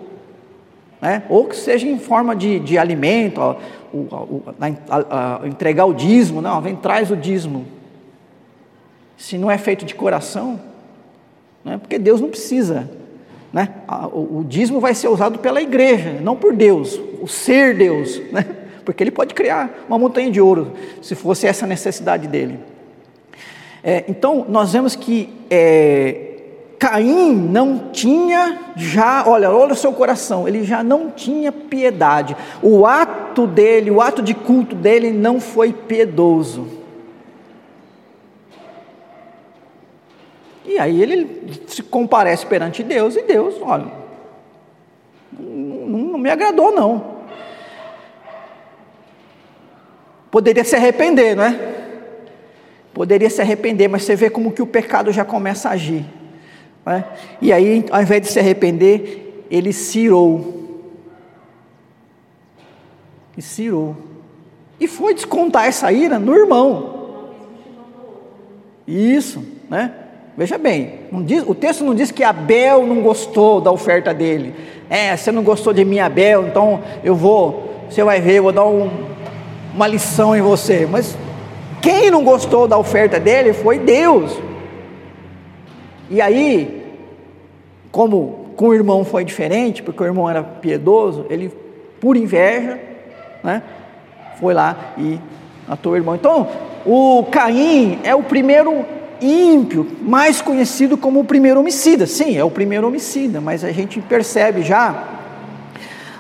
Né? 1.02 1.24
Ou 1.30 1.46
que 1.46 1.56
seja 1.56 1.88
em 1.88 2.00
forma 2.00 2.36
de, 2.36 2.60
de 2.60 2.78
alimento, 2.78 3.40
ó, 3.40 3.56
o, 3.94 3.98
o, 3.98 4.44
a, 4.90 5.42
a, 5.44 5.48
entregar 5.48 5.86
o 5.86 5.94
dízimo, 5.94 6.42
não, 6.42 6.60
vem, 6.62 6.76
traz 6.76 7.12
o 7.12 7.16
dízimo. 7.16 7.66
Se 9.16 9.38
não 9.38 9.50
é 9.50 9.58
feito 9.58 9.86
de 9.86 9.96
coração, 9.96 10.60
né? 11.64 11.78
porque 11.78 12.00
Deus 12.00 12.20
não 12.20 12.30
precisa. 12.30 12.90
Né? 13.54 13.70
O, 14.12 14.40
o 14.40 14.46
dízimo 14.48 14.80
vai 14.80 14.94
ser 14.94 15.08
usado 15.08 15.40
pela 15.40 15.62
igreja, 15.62 16.20
não 16.22 16.36
por 16.36 16.54
Deus, 16.54 17.00
o 17.22 17.28
ser 17.28 17.76
Deus, 17.76 18.20
né? 18.32 18.46
porque 18.84 19.04
Ele 19.04 19.12
pode 19.12 19.34
criar 19.34 19.86
uma 19.88 20.00
montanha 20.00 20.32
de 20.32 20.42
ouro, 20.42 20.74
se 21.02 21.14
fosse 21.14 21.46
essa 21.46 21.66
a 21.66 21.68
necessidade 21.68 22.28
dele. 22.28 22.60
É, 23.84 24.04
então, 24.08 24.46
nós 24.50 24.74
vemos 24.74 24.96
que 24.96 25.30
é, 25.50 26.28
Caim 26.80 27.34
não 27.34 27.90
tinha 27.92 28.60
já, 28.76 29.24
olha, 29.28 29.50
olha 29.52 29.74
o 29.74 29.76
seu 29.76 29.92
coração, 29.92 30.48
ele 30.48 30.64
já 30.64 30.84
não 30.84 31.10
tinha 31.10 31.52
piedade. 31.52 32.36
O 32.62 32.86
ato 32.86 33.48
dele, 33.48 33.90
o 33.90 34.02
ato 34.02 34.22
de 34.22 34.34
culto 34.34 34.76
dele 34.76 35.12
não 35.12 35.40
foi 35.40 35.74
piedoso. 35.74 36.68
E 40.66 40.78
aí 40.78 41.02
ele 41.02 41.62
se 41.68 41.82
comparece 41.82 42.46
perante 42.46 42.84
Deus 42.84 43.16
e 43.16 43.24
Deus, 43.24 43.56
olha, 43.62 43.88
não, 45.32 46.00
não 46.00 46.18
me 46.20 46.30
agradou 46.30 46.72
não. 46.72 47.18
Poderia 50.30 50.64
se 50.64 50.76
arrepender, 50.76 51.36
não 51.36 51.44
é? 51.44 51.87
Poderia 52.98 53.30
se 53.30 53.40
arrepender, 53.40 53.88
mas 53.88 54.02
você 54.02 54.16
vê 54.16 54.28
como 54.28 54.52
que 54.52 54.60
o 54.60 54.66
pecado 54.66 55.12
já 55.12 55.24
começa 55.24 55.70
a 55.70 55.74
agir. 55.74 56.04
Né? 56.84 57.06
E 57.40 57.54
aí, 57.54 57.86
ao 57.92 58.02
invés 58.02 58.24
de 58.24 58.28
se 58.30 58.40
arrepender, 58.40 59.46
ele 59.52 59.72
cirou. 59.72 60.82
E 63.38 63.42
cirou. 63.44 63.96
E 64.80 64.88
foi 64.88 65.14
descontar 65.14 65.68
essa 65.68 65.92
ira 65.92 66.18
no 66.18 66.36
irmão. 66.36 67.30
Isso, 68.88 69.46
né? 69.70 69.94
Veja 70.36 70.58
bem, 70.58 71.02
diz, 71.24 71.44
o 71.48 71.54
texto 71.54 71.84
não 71.84 71.94
diz 71.94 72.10
que 72.10 72.24
Abel 72.24 72.88
não 72.88 73.04
gostou 73.04 73.62
da 73.62 73.72
oferta 73.72 74.12
dele. 74.12 74.56
É, 74.90 75.16
você 75.16 75.32
não 75.32 75.44
gostou 75.44 75.72
de 75.72 75.86
mim, 75.86 76.00
Abel, 76.00 76.48
então 76.48 76.82
eu 77.04 77.14
vou, 77.14 77.86
você 77.88 78.04
vai 78.04 78.20
ver, 78.20 78.38
eu 78.38 78.44
vou 78.44 78.52
dar 78.52 78.66
um, 78.66 78.90
uma 79.76 79.86
lição 79.86 80.36
em 80.36 80.42
você. 80.42 80.88
Mas 80.90 81.16
quem 81.82 82.12
não 82.12 82.24
gostou 82.24 82.68
da 82.68 82.78
oferta 82.78 83.20
dele 83.20 83.54
foi 83.54 83.80
Deus. 83.80 84.38
E 86.10 86.22
aí, 86.22 86.86
como 87.92 88.48
com 88.56 88.70
o 88.70 88.74
irmão 88.74 89.06
foi 89.06 89.24
diferente, 89.24 89.84
porque 89.84 90.02
o 90.02 90.06
irmão 90.06 90.30
era 90.30 90.42
piedoso, 90.44 91.26
ele, 91.30 91.52
por 92.02 92.18
inveja, 92.18 92.80
né, 93.44 93.62
foi 94.40 94.54
lá 94.54 94.94
e 94.98 95.20
matou 95.68 95.94
o 95.94 95.96
irmão. 95.96 96.16
Então, 96.16 96.48
o 96.86 97.24
Caim 97.32 98.00
é 98.04 98.16
o 98.16 98.24
primeiro 98.24 98.86
ímpio, 99.22 99.88
mais 100.02 100.42
conhecido 100.42 100.98
como 100.98 101.20
o 101.20 101.24
primeiro 101.24 101.60
homicida. 101.60 102.08
Sim, 102.08 102.38
é 102.38 102.44
o 102.44 102.52
primeiro 102.52 102.88
homicida, 102.88 103.42
mas 103.42 103.64
a 103.64 103.72
gente 103.72 104.00
percebe 104.02 104.64
já 104.64 105.04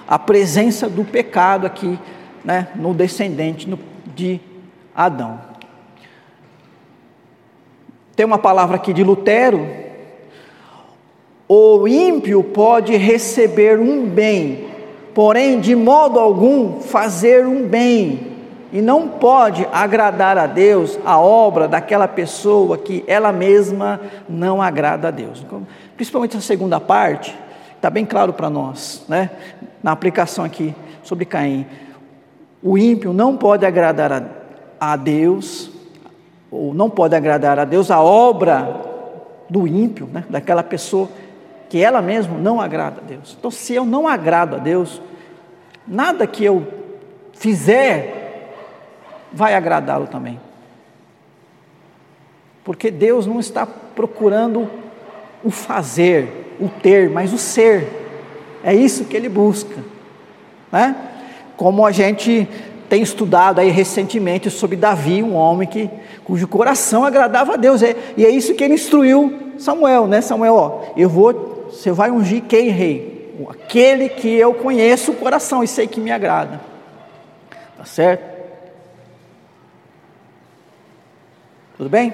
a 0.07 0.19
presença 0.19 0.87
do 0.87 1.03
pecado 1.03 1.65
aqui, 1.65 1.97
né, 2.43 2.67
no 2.75 2.93
descendente 2.93 3.67
de 4.15 4.39
Adão. 4.95 5.46
Tem 8.17 8.25
uma 8.25 8.39
palavra 8.39 8.77
aqui 8.77 8.93
de 8.93 9.03
Lutero. 9.03 9.67
O 11.47 11.87
ímpio 11.87 12.43
pode 12.43 12.97
receber 12.97 13.79
um 13.79 14.07
bem, 14.07 14.69
porém 15.13 15.59
de 15.59 15.75
modo 15.75 16.19
algum 16.19 16.81
fazer 16.81 17.45
um 17.45 17.67
bem, 17.67 18.35
e 18.73 18.81
não 18.81 19.07
pode 19.07 19.67
agradar 19.71 20.35
a 20.35 20.47
Deus 20.47 20.97
a 21.05 21.19
obra 21.19 21.67
daquela 21.67 22.07
pessoa 22.07 22.75
que 22.75 23.03
ela 23.05 23.31
mesma 23.31 24.01
não 24.27 24.63
agrada 24.63 25.09
a 25.09 25.11
Deus. 25.11 25.45
Principalmente 25.95 26.35
a 26.35 26.41
segunda 26.41 26.79
parte, 26.79 27.37
está 27.75 27.91
bem 27.91 28.03
claro 28.03 28.33
para 28.33 28.49
nós, 28.49 29.05
né? 29.07 29.29
na 29.83 29.91
aplicação 29.91 30.43
aqui 30.43 30.73
sobre 31.03 31.23
Caim. 31.23 31.67
O 32.63 32.79
ímpio 32.79 33.13
não 33.13 33.37
pode 33.37 33.63
agradar 33.63 34.11
a, 34.11 34.23
a 34.79 34.95
Deus, 34.95 35.76
ou 36.49 36.73
não 36.73 36.89
pode 36.89 37.15
agradar 37.15 37.59
a 37.59 37.65
Deus 37.65 37.91
a 37.91 38.01
obra 38.01 38.85
do 39.49 39.67
ímpio, 39.67 40.07
né? 40.11 40.25
daquela 40.29 40.63
pessoa 40.63 41.09
que 41.69 41.81
ela 41.81 42.01
mesma 42.01 42.37
não 42.37 42.61
agrada 42.61 43.01
a 43.01 43.03
Deus. 43.03 43.35
Então, 43.37 43.51
se 43.51 43.73
eu 43.73 43.85
não 43.85 44.07
agrado 44.07 44.55
a 44.55 44.59
Deus, 44.59 45.01
nada 45.87 46.25
que 46.25 46.43
eu 46.43 46.65
fizer 47.33 48.53
vai 49.31 49.53
agradá-lo 49.53 50.07
também. 50.07 50.39
Porque 52.63 52.89
Deus 52.89 53.25
não 53.25 53.39
está 53.39 53.65
procurando 53.65 54.69
o 55.43 55.49
fazer, 55.49 56.55
o 56.59 56.67
ter, 56.67 57.09
mas 57.09 57.33
o 57.33 57.37
ser. 57.37 58.05
É 58.63 58.73
isso 58.73 59.05
que 59.05 59.15
ele 59.15 59.29
busca, 59.29 59.77
né? 60.71 60.95
Como 61.55 61.85
a 61.85 61.91
gente 61.91 62.47
tem 62.89 63.01
estudado 63.01 63.59
aí 63.59 63.69
recentemente 63.69 64.49
sobre 64.49 64.75
Davi, 64.75 65.21
um 65.21 65.35
homem 65.35 65.67
que, 65.67 65.89
cujo 66.23 66.47
coração 66.47 67.03
agradava 67.03 67.53
a 67.53 67.57
Deus, 67.57 67.81
e 67.81 68.25
é 68.25 68.29
isso 68.29 68.53
que 68.55 68.63
ele 68.63 68.75
instruiu 68.75 69.53
Samuel, 69.57 70.07
né? 70.07 70.21
Samuel, 70.21 70.55
ó, 70.55 70.81
eu 70.95 71.09
vou, 71.09 71.67
você 71.69 71.91
vai 71.91 72.11
ungir 72.11 72.43
quem 72.43 72.69
rei? 72.69 73.35
Aquele 73.49 74.09
que 74.09 74.27
eu 74.27 74.53
conheço 74.53 75.11
o 75.11 75.15
coração 75.15 75.63
e 75.63 75.67
sei 75.67 75.85
que 75.85 75.99
me 75.99 76.11
agrada, 76.11 76.59
tá 77.77 77.85
certo? 77.85 78.37
Tudo 81.77 81.89
bem? 81.89 82.13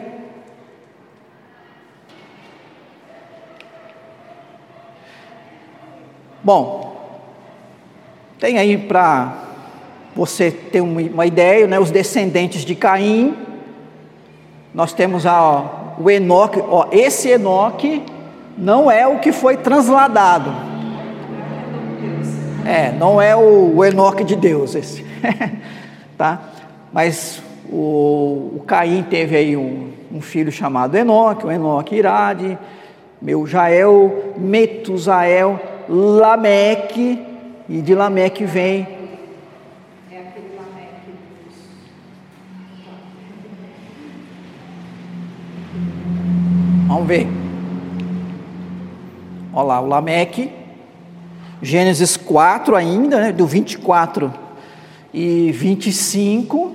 Bom, 6.43 6.93
tem 8.37 8.57
aí 8.57 8.77
para 8.77 9.52
você 10.15 10.51
ter 10.51 10.81
uma 10.81 11.25
ideia, 11.25 11.67
né, 11.67 11.79
os 11.79 11.91
descendentes 11.91 12.63
de 12.63 12.75
Caim. 12.75 13.35
Nós 14.73 14.93
temos 14.93 15.25
a, 15.25 15.95
o 15.99 16.09
Enoque, 16.09 16.61
ó, 16.67 16.87
esse 16.91 17.29
Enoque 17.29 18.03
não 18.57 18.89
é 18.89 19.07
o 19.07 19.19
que 19.19 19.31
foi 19.31 19.57
transladado. 19.57 20.53
É, 22.65 22.91
não 22.91 23.21
é 23.21 23.35
o, 23.35 23.83
Enoque 23.83 24.23
de 24.23 24.35
Deus 24.35 24.75
esse. 24.75 25.05
tá? 26.17 26.41
Mas 26.91 27.41
o, 27.69 28.53
o, 28.55 28.63
Caim 28.65 29.03
teve 29.03 29.35
aí 29.35 29.57
um, 29.57 29.91
um 30.11 30.21
filho 30.21 30.51
chamado 30.51 30.95
Enoque, 30.95 31.45
o 31.45 31.51
Enoque 31.51 31.95
Irade, 31.95 32.57
meu 33.21 33.45
Jael, 33.45 34.33
Metusael, 34.37 35.59
Lameque, 35.89 37.19
e 37.67 37.81
de 37.81 37.95
Lameque 37.95 38.45
vem. 38.45 38.87
É 40.11 40.17
aquele 40.19 40.55
Lameque. 40.55 41.13
Vamos 46.93 47.07
ver. 47.07 47.27
Olha 49.51 49.65
lá, 49.65 49.81
o 49.81 49.87
Lameque, 49.87 50.51
Gênesis 51.59 52.15
4 52.15 52.75
ainda, 52.75 53.19
né, 53.19 53.31
do 53.31 53.47
24 53.47 54.31
e 55.11 55.51
25. 55.53 56.71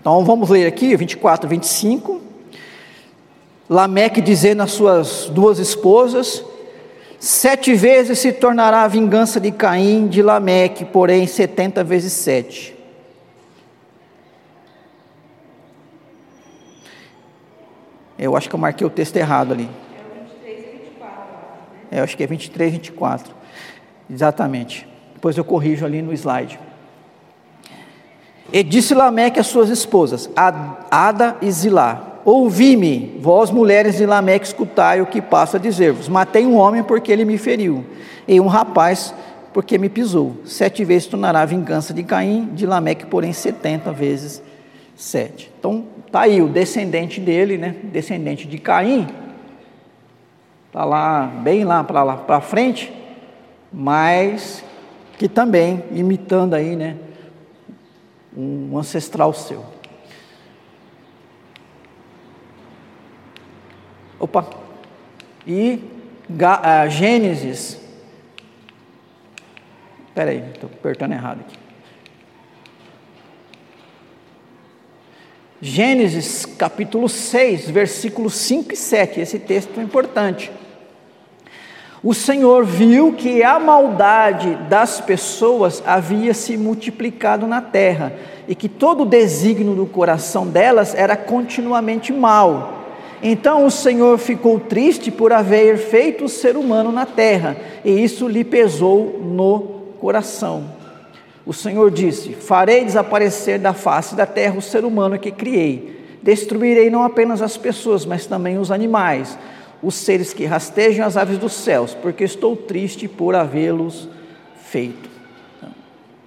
Então 0.00 0.24
vamos 0.24 0.50
ler 0.50 0.66
aqui, 0.66 0.96
24 0.96 1.46
e 1.46 1.50
25. 1.50 2.20
Lameque 3.70 4.20
dizendo 4.20 4.64
às 4.64 4.72
suas 4.72 5.30
duas 5.32 5.60
esposas: 5.60 6.44
Sete 7.20 7.74
vezes 7.74 8.18
se 8.18 8.32
tornará 8.32 8.82
a 8.82 8.88
vingança 8.88 9.38
de 9.38 9.52
Caim 9.52 10.08
de 10.08 10.20
Lameque, 10.20 10.84
porém 10.84 11.28
setenta 11.28 11.84
vezes 11.84 12.12
sete. 12.14 12.81
Eu 18.22 18.36
acho 18.36 18.48
que 18.48 18.54
eu 18.54 18.58
marquei 18.58 18.86
o 18.86 18.90
texto 18.90 19.16
errado 19.16 19.52
ali. 19.52 19.68
É 19.92 20.20
23 20.20 20.58
e 20.58 20.78
24. 20.78 21.22
Né? 21.22 21.88
É, 21.90 21.98
eu 21.98 22.04
acho 22.04 22.16
que 22.16 22.22
é 22.22 22.26
23 22.26 22.68
e 22.68 22.76
24. 22.76 23.34
Exatamente. 24.08 24.86
Depois 25.14 25.36
eu 25.36 25.44
corrijo 25.44 25.84
ali 25.84 26.00
no 26.00 26.12
slide. 26.12 26.58
E 28.52 28.62
disse 28.62 28.94
Lameque 28.94 29.40
às 29.40 29.48
suas 29.48 29.70
esposas, 29.70 30.30
Ada 30.36 31.36
e 31.42 31.50
Zilá: 31.50 32.20
Ouvi-me, 32.24 33.18
vós 33.20 33.50
mulheres 33.50 33.96
de 33.96 34.06
Lameque, 34.06 34.46
escutai 34.46 35.00
o 35.00 35.06
que 35.06 35.20
passa 35.20 35.56
a 35.56 35.60
dizer-vos. 35.60 36.08
Matei 36.08 36.46
um 36.46 36.56
homem 36.56 36.84
porque 36.84 37.10
ele 37.10 37.24
me 37.24 37.38
feriu, 37.38 37.84
e 38.28 38.38
um 38.38 38.46
rapaz 38.46 39.12
porque 39.52 39.78
me 39.78 39.88
pisou. 39.88 40.36
Sete 40.44 40.84
vezes 40.84 41.08
tornará 41.08 41.40
a 41.40 41.46
vingança 41.46 41.92
de 41.92 42.04
Caim, 42.04 42.50
de 42.54 42.66
Lameque, 42.66 43.06
porém, 43.06 43.32
setenta 43.32 43.90
vezes 43.90 44.42
sete. 44.94 45.50
Então, 45.58 45.86
está 46.12 46.20
aí 46.20 46.42
o 46.42 46.48
descendente 46.48 47.18
dele, 47.18 47.56
né? 47.56 47.74
Descendente 47.84 48.46
de 48.46 48.58
Caim. 48.58 49.08
Está 50.66 50.84
lá, 50.84 51.24
bem 51.24 51.64
lá 51.64 51.82
para 51.82 52.02
lá 52.02 52.18
para 52.18 52.38
frente, 52.42 52.92
mas 53.72 54.62
que 55.16 55.26
também, 55.26 55.82
imitando 55.90 56.52
aí, 56.52 56.76
né? 56.76 56.98
Um 58.36 58.76
ancestral 58.76 59.32
seu. 59.32 59.64
Opa! 64.20 64.50
E 65.46 65.82
uh, 66.28 66.90
Gênesis. 66.90 67.80
Espera 70.08 70.30
aí, 70.30 70.44
estou 70.52 70.68
apertando 70.70 71.12
errado 71.12 71.40
aqui. 71.40 71.61
Gênesis 75.64 76.44
capítulo 76.44 77.08
6, 77.08 77.70
versículos 77.70 78.34
5 78.34 78.72
e 78.72 78.76
7. 78.76 79.20
Esse 79.20 79.38
texto 79.38 79.78
é 79.78 79.82
importante. 79.84 80.50
O 82.02 82.12
Senhor 82.12 82.64
viu 82.64 83.12
que 83.12 83.44
a 83.44 83.60
maldade 83.60 84.56
das 84.68 85.00
pessoas 85.00 85.80
havia 85.86 86.34
se 86.34 86.56
multiplicado 86.56 87.46
na 87.46 87.60
terra 87.60 88.12
e 88.48 88.56
que 88.56 88.68
todo 88.68 89.04
o 89.04 89.06
desígnio 89.06 89.76
do 89.76 89.86
coração 89.86 90.48
delas 90.48 90.96
era 90.96 91.16
continuamente 91.16 92.12
mal. 92.12 92.82
Então 93.22 93.64
o 93.64 93.70
Senhor 93.70 94.18
ficou 94.18 94.58
triste 94.58 95.12
por 95.12 95.32
haver 95.32 95.78
feito 95.78 96.24
o 96.24 96.28
ser 96.28 96.56
humano 96.56 96.90
na 96.90 97.06
terra, 97.06 97.56
e 97.84 98.02
isso 98.02 98.26
lhe 98.26 98.42
pesou 98.42 99.20
no 99.22 99.60
coração. 100.00 100.81
O 101.44 101.52
Senhor 101.52 101.90
disse: 101.90 102.32
Farei 102.32 102.84
desaparecer 102.84 103.58
da 103.58 103.72
face 103.72 104.14
da 104.14 104.26
terra 104.26 104.56
o 104.56 104.62
ser 104.62 104.84
humano 104.84 105.18
que 105.18 105.30
criei. 105.30 106.00
Destruirei 106.22 106.88
não 106.88 107.02
apenas 107.02 107.42
as 107.42 107.56
pessoas, 107.56 108.06
mas 108.06 108.26
também 108.26 108.58
os 108.58 108.70
animais, 108.70 109.36
os 109.82 109.94
seres 109.94 110.32
que 110.32 110.44
rastejam 110.44 111.04
as 111.04 111.16
aves 111.16 111.36
dos 111.36 111.52
céus, 111.52 111.94
porque 112.00 112.22
estou 112.22 112.56
triste 112.56 113.08
por 113.08 113.34
havê-los 113.34 114.08
feito. 114.64 115.10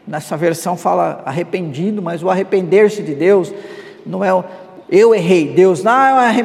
Nessa 0.06 0.36
versão 0.36 0.76
fala 0.76 1.24
arrependido, 1.26 2.02
mas 2.02 2.22
o 2.22 2.30
arrepender-se 2.30 3.02
de 3.02 3.16
Deus 3.16 3.54
não 4.06 4.24
é 4.24 4.32
eu 4.90 5.16
errei, 5.16 5.48
Deus, 5.48 5.82
não, 5.82 5.92
eu, 5.92 6.16
arre... 6.18 6.44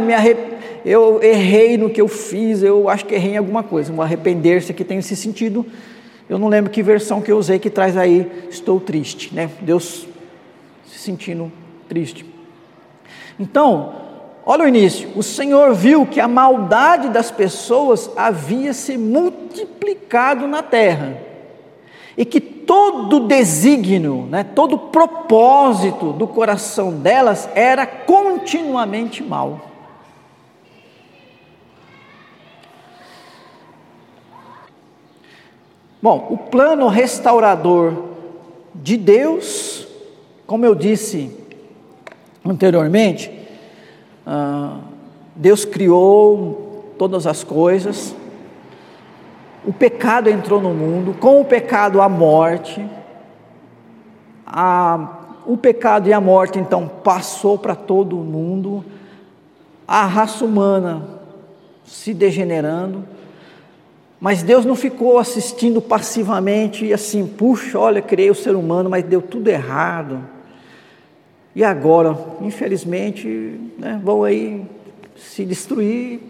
eu 0.84 1.22
errei 1.22 1.76
no 1.76 1.90
que 1.90 2.00
eu 2.00 2.08
fiz, 2.08 2.62
eu 2.62 2.88
acho 2.88 3.04
que 3.04 3.14
errei 3.14 3.32
em 3.32 3.36
alguma 3.36 3.62
coisa. 3.62 3.92
Um 3.92 4.00
arrepender-se 4.00 4.72
aqui 4.72 4.82
tem 4.82 4.98
esse 4.98 5.14
sentido. 5.14 5.66
Eu 6.30 6.38
não 6.38 6.46
lembro 6.46 6.70
que 6.70 6.80
versão 6.80 7.20
que 7.20 7.32
eu 7.32 7.36
usei 7.36 7.58
que 7.58 7.68
traz 7.68 7.96
aí, 7.96 8.46
estou 8.48 8.78
triste, 8.78 9.34
né? 9.34 9.50
Deus 9.62 10.06
se 10.86 10.96
sentindo 10.96 11.50
triste. 11.88 12.24
Então, 13.36 13.92
olha 14.46 14.64
o 14.64 14.68
início. 14.68 15.10
O 15.16 15.24
Senhor 15.24 15.74
viu 15.74 16.06
que 16.06 16.20
a 16.20 16.28
maldade 16.28 17.08
das 17.08 17.32
pessoas 17.32 18.08
havia 18.16 18.72
se 18.72 18.96
multiplicado 18.96 20.46
na 20.46 20.62
terra 20.62 21.20
e 22.16 22.24
que 22.24 22.40
todo 22.40 23.26
desígnio, 23.26 24.28
né, 24.30 24.44
todo 24.44 24.78
propósito 24.78 26.12
do 26.12 26.28
coração 26.28 26.92
delas 26.92 27.48
era 27.56 27.84
continuamente 27.84 29.20
mal. 29.20 29.69
Bom, 36.02 36.28
o 36.30 36.36
plano 36.38 36.88
restaurador 36.88 37.92
de 38.74 38.96
Deus, 38.96 39.86
como 40.46 40.64
eu 40.64 40.74
disse 40.74 41.36
anteriormente, 42.42 43.30
ah, 44.26 44.78
Deus 45.36 45.66
criou 45.66 46.94
todas 46.96 47.26
as 47.26 47.44
coisas, 47.44 48.16
o 49.66 49.74
pecado 49.74 50.30
entrou 50.30 50.58
no 50.58 50.72
mundo, 50.72 51.14
com 51.18 51.40
o 51.40 51.44
pecado 51.44 52.00
a 52.00 52.08
morte, 52.08 52.82
a, 54.46 55.42
o 55.46 55.56
pecado 55.58 56.08
e 56.08 56.14
a 56.14 56.20
morte 56.20 56.58
então 56.58 56.88
passou 56.88 57.58
para 57.58 57.74
todo 57.74 58.16
mundo, 58.16 58.82
a 59.86 60.06
raça 60.06 60.46
humana 60.46 61.20
se 61.84 62.14
degenerando, 62.14 63.04
mas 64.20 64.42
Deus 64.42 64.66
não 64.66 64.76
ficou 64.76 65.18
assistindo 65.18 65.80
passivamente 65.80 66.84
e 66.84 66.92
assim, 66.92 67.26
puxa, 67.26 67.78
olha, 67.78 68.02
criei 68.02 68.30
o 68.30 68.34
ser 68.34 68.54
humano, 68.54 68.90
mas 68.90 69.02
deu 69.02 69.22
tudo 69.22 69.48
errado. 69.48 70.20
E 71.56 71.64
agora, 71.64 72.16
infelizmente, 72.42 73.58
né, 73.78 73.98
vão 74.04 74.22
aí 74.22 74.62
se 75.16 75.42
destruir. 75.46 76.20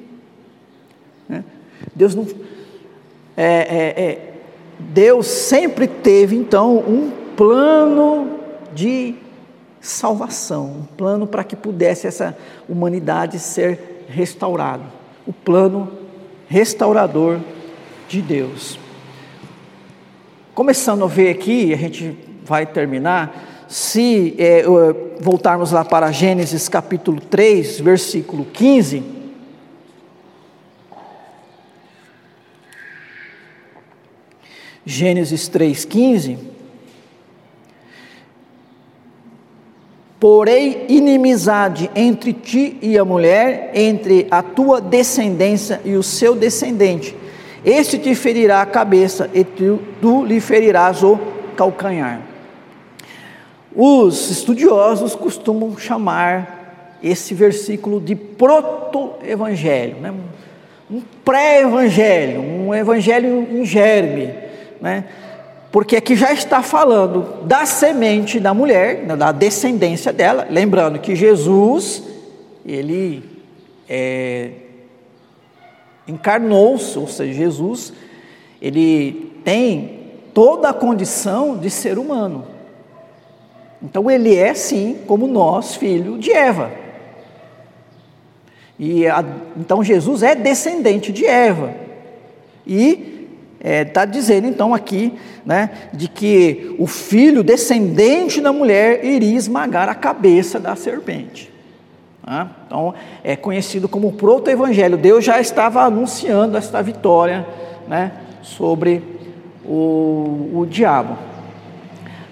Né? 1.28 1.42
Deus 1.92 2.14
não. 2.14 2.26
É, 3.36 3.44
é, 3.44 4.02
é, 4.02 4.32
Deus 4.78 5.26
sempre 5.26 5.88
teve 5.88 6.36
então 6.36 6.76
um 6.78 7.10
plano 7.36 8.38
de 8.72 9.16
salvação, 9.80 10.66
um 10.66 10.96
plano 10.96 11.26
para 11.26 11.42
que 11.42 11.56
pudesse 11.56 12.06
essa 12.06 12.36
humanidade 12.68 13.40
ser 13.40 14.04
restaurada. 14.08 14.84
O 15.26 15.32
plano 15.32 15.90
restaurador 16.48 17.40
de 18.10 18.20
Deus. 18.20 18.76
Começando 20.52 21.04
a 21.04 21.06
ver 21.06 21.30
aqui, 21.30 21.72
a 21.72 21.76
gente 21.76 22.18
vai 22.44 22.66
terminar, 22.66 23.64
se 23.68 24.34
é, 24.36 24.64
voltarmos 25.20 25.70
lá 25.70 25.84
para 25.84 26.10
Gênesis 26.10 26.68
capítulo 26.68 27.20
3, 27.20 27.78
versículo 27.78 28.44
15. 28.44 29.04
Gênesis 34.84 35.48
3,15. 35.48 36.36
Porém, 40.18 40.86
inimizade 40.88 41.88
entre 41.94 42.32
ti 42.32 42.76
e 42.82 42.98
a 42.98 43.04
mulher, 43.04 43.70
entre 43.72 44.26
a 44.32 44.42
tua 44.42 44.80
descendência 44.80 45.80
e 45.84 45.94
o 45.94 46.02
seu 46.02 46.34
descendente 46.34 47.19
este 47.64 47.98
te 47.98 48.14
ferirá 48.14 48.62
a 48.62 48.66
cabeça 48.66 49.30
e 49.34 49.44
tu, 49.44 49.80
tu 50.00 50.24
lhe 50.24 50.40
ferirás 50.40 51.02
o 51.02 51.18
calcanhar. 51.56 52.20
Os 53.74 54.30
estudiosos 54.30 55.14
costumam 55.14 55.76
chamar 55.76 56.98
esse 57.02 57.34
versículo 57.34 58.00
de 58.00 58.14
proto-evangelho, 58.14 59.96
né? 59.96 60.12
um 60.90 61.02
pré-evangelho, 61.24 62.40
um 62.40 62.74
evangelho 62.74 63.46
em 63.50 63.64
germe, 63.64 64.34
né? 64.80 65.04
porque 65.70 65.96
aqui 65.96 66.16
já 66.16 66.32
está 66.32 66.62
falando 66.62 67.44
da 67.44 67.64
semente 67.64 68.40
da 68.40 68.52
mulher, 68.52 69.04
né? 69.04 69.14
da 69.14 69.30
descendência 69.32 70.12
dela, 70.12 70.46
lembrando 70.50 70.98
que 70.98 71.14
Jesus, 71.14 72.02
ele 72.66 73.22
é, 73.88 74.50
encarnou-se, 76.10 76.98
ou 76.98 77.06
seja, 77.06 77.32
Jesus, 77.32 77.92
ele 78.60 79.32
tem 79.44 80.00
toda 80.34 80.68
a 80.68 80.74
condição 80.74 81.56
de 81.56 81.70
ser 81.70 81.98
humano. 81.98 82.46
Então 83.82 84.10
ele 84.10 84.34
é 84.34 84.52
sim, 84.54 84.98
como 85.06 85.26
nós, 85.26 85.74
filho 85.74 86.18
de 86.18 86.32
Eva. 86.32 86.70
E 88.78 89.06
a, 89.06 89.24
então 89.56 89.82
Jesus 89.82 90.22
é 90.22 90.34
descendente 90.34 91.12
de 91.12 91.26
Eva. 91.26 91.74
E 92.66 93.28
está 93.58 93.68
é, 93.68 93.84
tá 93.84 94.04
dizendo 94.04 94.46
então 94.46 94.74
aqui, 94.74 95.12
né, 95.44 95.70
de 95.92 96.08
que 96.08 96.74
o 96.78 96.86
filho 96.86 97.42
descendente 97.42 98.40
da 98.40 98.52
mulher 98.52 99.04
iria 99.04 99.36
esmagar 99.36 99.88
a 99.88 99.94
cabeça 99.94 100.58
da 100.58 100.74
serpente. 100.76 101.49
Então, 102.22 102.94
é 103.24 103.34
conhecido 103.34 103.88
como 103.88 104.12
proto-evangelho. 104.12 104.96
Deus 104.96 105.24
já 105.24 105.40
estava 105.40 105.82
anunciando 105.82 106.56
esta 106.56 106.82
vitória 106.82 107.46
né, 107.88 108.12
sobre 108.42 109.02
o, 109.64 110.50
o 110.54 110.66
diabo. 110.68 111.16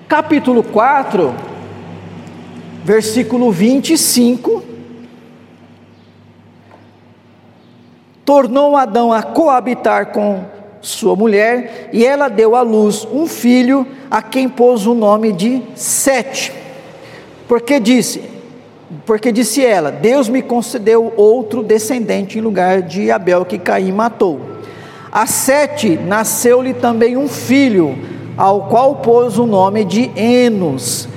Capítulo 0.07 0.63
4, 0.63 1.35
versículo 2.85 3.51
25. 3.51 4.63
Tornou 8.25 8.77
Adão 8.77 9.13
a 9.13 9.23
coabitar 9.23 10.13
com 10.13 10.45
sua 10.81 11.17
mulher, 11.17 11.91
e 11.93 12.05
ela 12.05 12.29
deu 12.29 12.55
à 12.55 12.63
luz 12.63 13.07
um 13.11 13.27
filho, 13.27 13.87
a 14.11 14.23
quem 14.23 14.49
pôs 14.49 14.87
o 14.87 14.95
nome 14.95 15.33
de 15.33 15.63
Sete, 15.75 16.53
porque 17.49 17.81
disse: 17.81 18.38
porque 19.05 19.31
disse 19.31 19.65
ela: 19.65 19.91
Deus 19.91 20.29
me 20.29 20.43
concedeu 20.43 21.13
outro 21.17 21.63
descendente 21.63 22.39
em 22.39 22.41
lugar 22.41 22.83
de 22.83 23.11
Abel 23.11 23.45
que 23.45 23.59
Caim 23.59 23.93
matou. 23.93 24.41
A 25.11 25.27
Sete 25.27 25.97
nasceu-lhe 25.97 26.75
também 26.75 27.17
um 27.17 27.29
filho, 27.29 27.99
ao 28.37 28.69
qual 28.69 28.97
pôs 28.97 29.39
o 29.39 29.47
nome 29.47 29.85
de 29.85 30.11
Enos. 30.17 31.09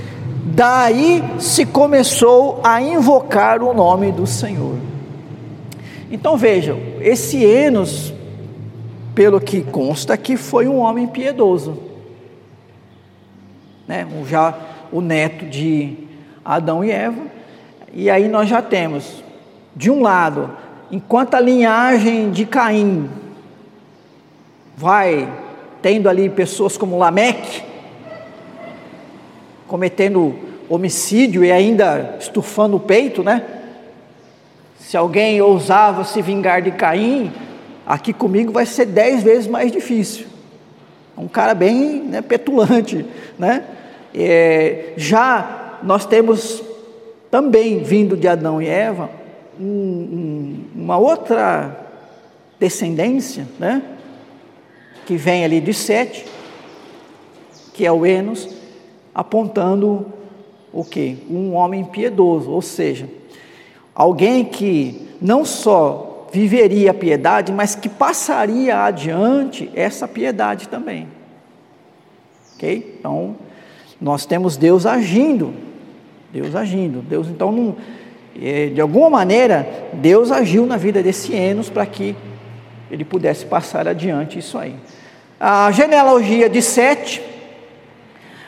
Daí 0.43 1.23
se 1.39 1.65
começou 1.65 2.59
a 2.63 2.81
invocar 2.81 3.61
o 3.63 3.73
nome 3.73 4.11
do 4.11 4.25
Senhor. 4.25 4.75
Então 6.09 6.35
vejam, 6.35 6.77
esse 6.99 7.43
Enos, 7.43 8.13
pelo 9.15 9.39
que 9.39 9.61
consta 9.61 10.17
que 10.17 10.35
foi 10.35 10.67
um 10.67 10.79
homem 10.79 11.07
piedoso, 11.07 11.77
né? 13.87 14.05
já 14.29 14.57
o 14.91 14.99
neto 14.99 15.45
de 15.45 15.95
Adão 16.43 16.83
e 16.83 16.91
Eva, 16.91 17.21
e 17.93 18.09
aí 18.09 18.27
nós 18.27 18.47
já 18.47 18.61
temos, 18.61 19.21
de 19.75 19.91
um 19.91 20.01
lado, 20.01 20.49
enquanto 20.89 21.35
a 21.35 21.39
linhagem 21.39 22.31
de 22.31 22.45
Caim 22.45 23.09
vai 24.77 25.31
tendo 25.81 26.07
ali 26.07 26.29
pessoas 26.29 26.77
como 26.77 26.97
Lameque, 26.97 27.63
cometendo 29.67 30.35
homicídio 30.69 31.43
e 31.43 31.51
ainda 31.51 32.15
estufando 32.19 32.77
o 32.77 32.79
peito, 32.79 33.23
né? 33.23 33.43
Se 34.79 34.95
alguém 34.95 35.41
ousava 35.41 36.03
se 36.03 36.21
vingar 36.21 36.61
de 36.61 36.71
Caim, 36.71 37.31
aqui 37.85 38.13
comigo 38.13 38.53
vai 38.53 38.65
ser 38.65 38.85
dez 38.85 39.21
vezes 39.21 39.47
mais 39.47 39.71
difícil. 39.71 40.27
Um 41.17 41.27
cara 41.27 41.53
bem 41.53 42.03
né, 42.03 42.21
petulante, 42.21 43.05
né? 43.37 43.65
É, 44.13 44.93
já 44.97 45.77
nós 45.83 46.05
temos 46.05 46.70
também 47.31 47.81
vindo 47.81 48.17
de 48.17 48.27
Adão 48.27 48.61
e 48.61 48.67
Eva, 48.67 49.09
um, 49.57 49.65
um, 49.65 50.65
uma 50.75 50.97
outra 50.97 51.87
descendência, 52.59 53.47
né? 53.57 53.81
que 55.05 55.15
vem 55.15 55.43
ali 55.45 55.61
de 55.61 55.73
Sete, 55.73 56.25
que 57.73 57.85
é 57.85 57.91
o 57.91 58.05
Enos, 58.05 58.49
apontando 59.15 60.05
o 60.73 60.83
que? 60.83 61.17
Um 61.29 61.53
homem 61.53 61.85
piedoso, 61.85 62.51
ou 62.51 62.61
seja, 62.61 63.09
alguém 63.95 64.43
que 64.43 65.09
não 65.21 65.45
só 65.45 66.27
viveria 66.31 66.91
a 66.91 66.93
piedade, 66.93 67.51
mas 67.51 67.75
que 67.75 67.89
passaria 67.89 68.83
adiante 68.83 69.69
essa 69.73 70.07
piedade 70.07 70.67
também. 70.67 71.07
Ok? 72.55 72.97
Então, 72.99 73.35
nós 73.99 74.25
temos 74.25 74.55
Deus 74.55 74.85
agindo 74.85 75.70
Deus 76.31 76.55
agindo. 76.55 77.01
Deus, 77.01 77.27
então, 77.27 77.51
não, 77.51 77.75
é, 78.41 78.67
de 78.67 78.79
alguma 78.79 79.09
maneira, 79.09 79.67
Deus 79.93 80.31
agiu 80.31 80.65
na 80.65 80.77
vida 80.77 81.03
desse 81.03 81.33
Enos 81.35 81.69
para 81.69 81.85
que 81.85 82.15
ele 82.89 83.03
pudesse 83.03 83.45
passar 83.45 83.87
adiante 83.87 84.39
isso 84.39 84.57
aí. 84.57 84.75
A 85.39 85.71
genealogia 85.71 86.49
de 86.49 86.61
Sete, 86.61 87.21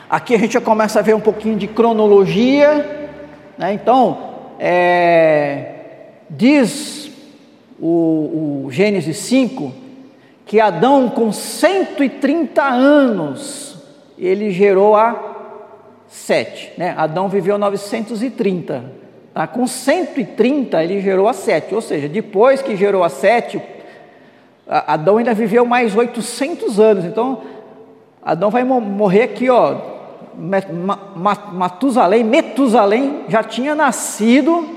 aqui 0.08 0.34
a 0.34 0.38
gente 0.38 0.54
já 0.54 0.60
começa 0.60 0.98
a 0.98 1.02
ver 1.02 1.14
um 1.14 1.20
pouquinho 1.20 1.56
de 1.56 1.66
cronologia, 1.66 3.10
né? 3.58 3.72
então, 3.72 4.34
é, 4.58 5.72
diz 6.30 7.10
o, 7.80 8.64
o 8.66 8.68
Gênesis 8.70 9.16
5 9.18 9.84
que 10.46 10.60
Adão, 10.60 11.08
com 11.08 11.32
130 11.32 12.62
anos, 12.62 13.76
ele 14.18 14.50
gerou 14.50 14.94
a 14.94 15.33
Sete. 16.14 16.72
Né? 16.78 16.94
Adão 16.96 17.28
viveu 17.28 17.58
930. 17.58 18.84
Tá? 19.34 19.48
Com 19.48 19.66
130 19.66 20.82
ele 20.82 21.00
gerou 21.00 21.28
a 21.28 21.32
Sete. 21.32 21.74
Ou 21.74 21.80
seja, 21.80 22.08
depois 22.08 22.62
que 22.62 22.76
gerou 22.76 23.02
a 23.02 23.08
Sete, 23.08 23.60
Adão 24.66 25.16
ainda 25.18 25.34
viveu 25.34 25.66
mais 25.66 25.94
800 25.94 26.78
anos. 26.78 27.04
Então, 27.04 27.42
Adão 28.22 28.48
vai 28.48 28.62
morrer 28.62 29.24
aqui, 29.24 29.50
ó. 29.50 29.92
Matusalém, 31.52 32.22
Metusalém 32.22 33.24
já 33.28 33.42
tinha 33.42 33.74
nascido 33.74 34.68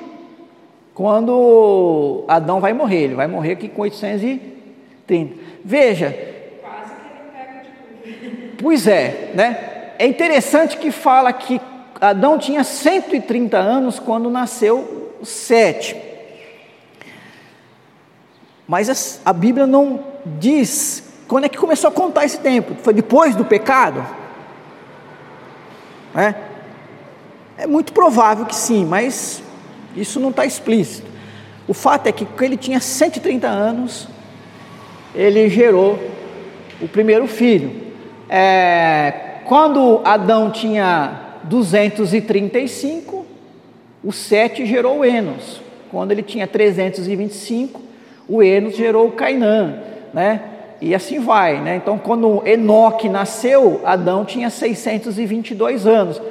quando 0.95 2.25
Adão 2.27 2.59
vai 2.59 2.73
morrer. 2.73 3.03
Ele 3.03 3.15
vai 3.15 3.27
morrer 3.27 3.53
aqui 3.53 3.69
com 3.69 3.83
830. 3.83 5.35
Veja. 5.63 6.17
Quase 6.61 6.93
que 6.95 7.01
ele 7.11 7.29
pega 7.31 7.61
de 8.03 8.57
Pois 8.57 8.87
é, 8.87 9.31
né? 9.35 9.76
É 9.99 10.05
interessante 10.05 10.77
que 10.77 10.91
fala 10.91 11.33
que 11.33 11.59
Adão 11.99 12.37
tinha 12.37 12.63
130 12.63 13.57
anos 13.57 13.99
quando 13.99 14.29
nasceu 14.29 15.05
Sete. 15.23 15.95
Mas 18.67 19.21
a 19.25 19.33
Bíblia 19.33 19.65
não 19.65 20.03
diz 20.25 21.03
quando 21.27 21.45
é 21.45 21.49
que 21.49 21.57
começou 21.57 21.89
a 21.89 21.91
contar 21.91 22.25
esse 22.25 22.39
tempo. 22.39 22.75
Foi 22.83 22.93
depois 22.93 23.35
do 23.35 23.43
pecado? 23.43 24.05
É, 26.15 26.35
é 27.57 27.67
muito 27.67 27.93
provável 27.93 28.45
que 28.45 28.55
sim, 28.55 28.85
mas 28.85 29.41
isso 29.95 30.19
não 30.19 30.29
está 30.29 30.45
explícito. 30.45 31.07
O 31.67 31.73
fato 31.73 32.07
é 32.07 32.11
que 32.11 32.25
quando 32.25 32.41
ele 32.43 32.57
tinha 32.57 32.79
130 32.79 33.47
anos, 33.47 34.07
ele 35.15 35.49
gerou 35.49 35.99
o 36.81 36.87
primeiro 36.87 37.27
filho. 37.27 37.87
É, 38.29 39.26
quando 39.47 40.01
Adão 40.03 40.51
tinha 40.51 41.21
235, 41.43 43.25
o 44.03 44.11
Sete 44.11 44.65
gerou 44.65 45.05
Enos. 45.05 45.61
Quando 45.89 46.11
ele 46.11 46.21
tinha 46.21 46.45
325, 46.45 47.81
o 48.27 48.43
Enos 48.43 48.75
gerou 48.75 49.09
Cainã, 49.11 49.79
né? 50.13 50.41
E 50.81 50.93
assim 50.93 51.19
vai, 51.19 51.61
né? 51.61 51.77
Então, 51.77 51.97
quando 51.97 52.45
Enoque 52.45 53.07
nasceu, 53.07 53.81
Adão 53.85 54.25
tinha 54.25 54.49
622 54.49 55.87
anos, 55.87 56.21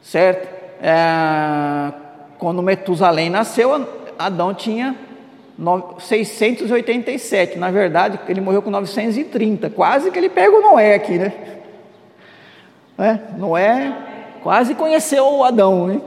certo? 0.00 0.48
É, 0.80 1.92
quando 2.38 2.62
Metusalém 2.62 3.28
nasceu, 3.28 3.86
Adão 4.16 4.54
tinha 4.54 4.96
687. 5.98 7.58
Na 7.58 7.70
verdade, 7.70 8.18
ele 8.28 8.40
morreu 8.40 8.62
com 8.62 8.70
930. 8.70 9.68
Quase 9.70 10.10
que 10.10 10.18
ele 10.18 10.28
pega 10.28 10.56
o 10.56 10.60
Noé 10.60 10.94
aqui, 10.94 11.16
né? 11.18 11.32
É, 12.98 13.18
Noé 13.36 13.92
quase 14.42 14.74
conheceu 14.74 15.24
o 15.26 15.44
Adão, 15.44 15.86
né? 15.86 16.00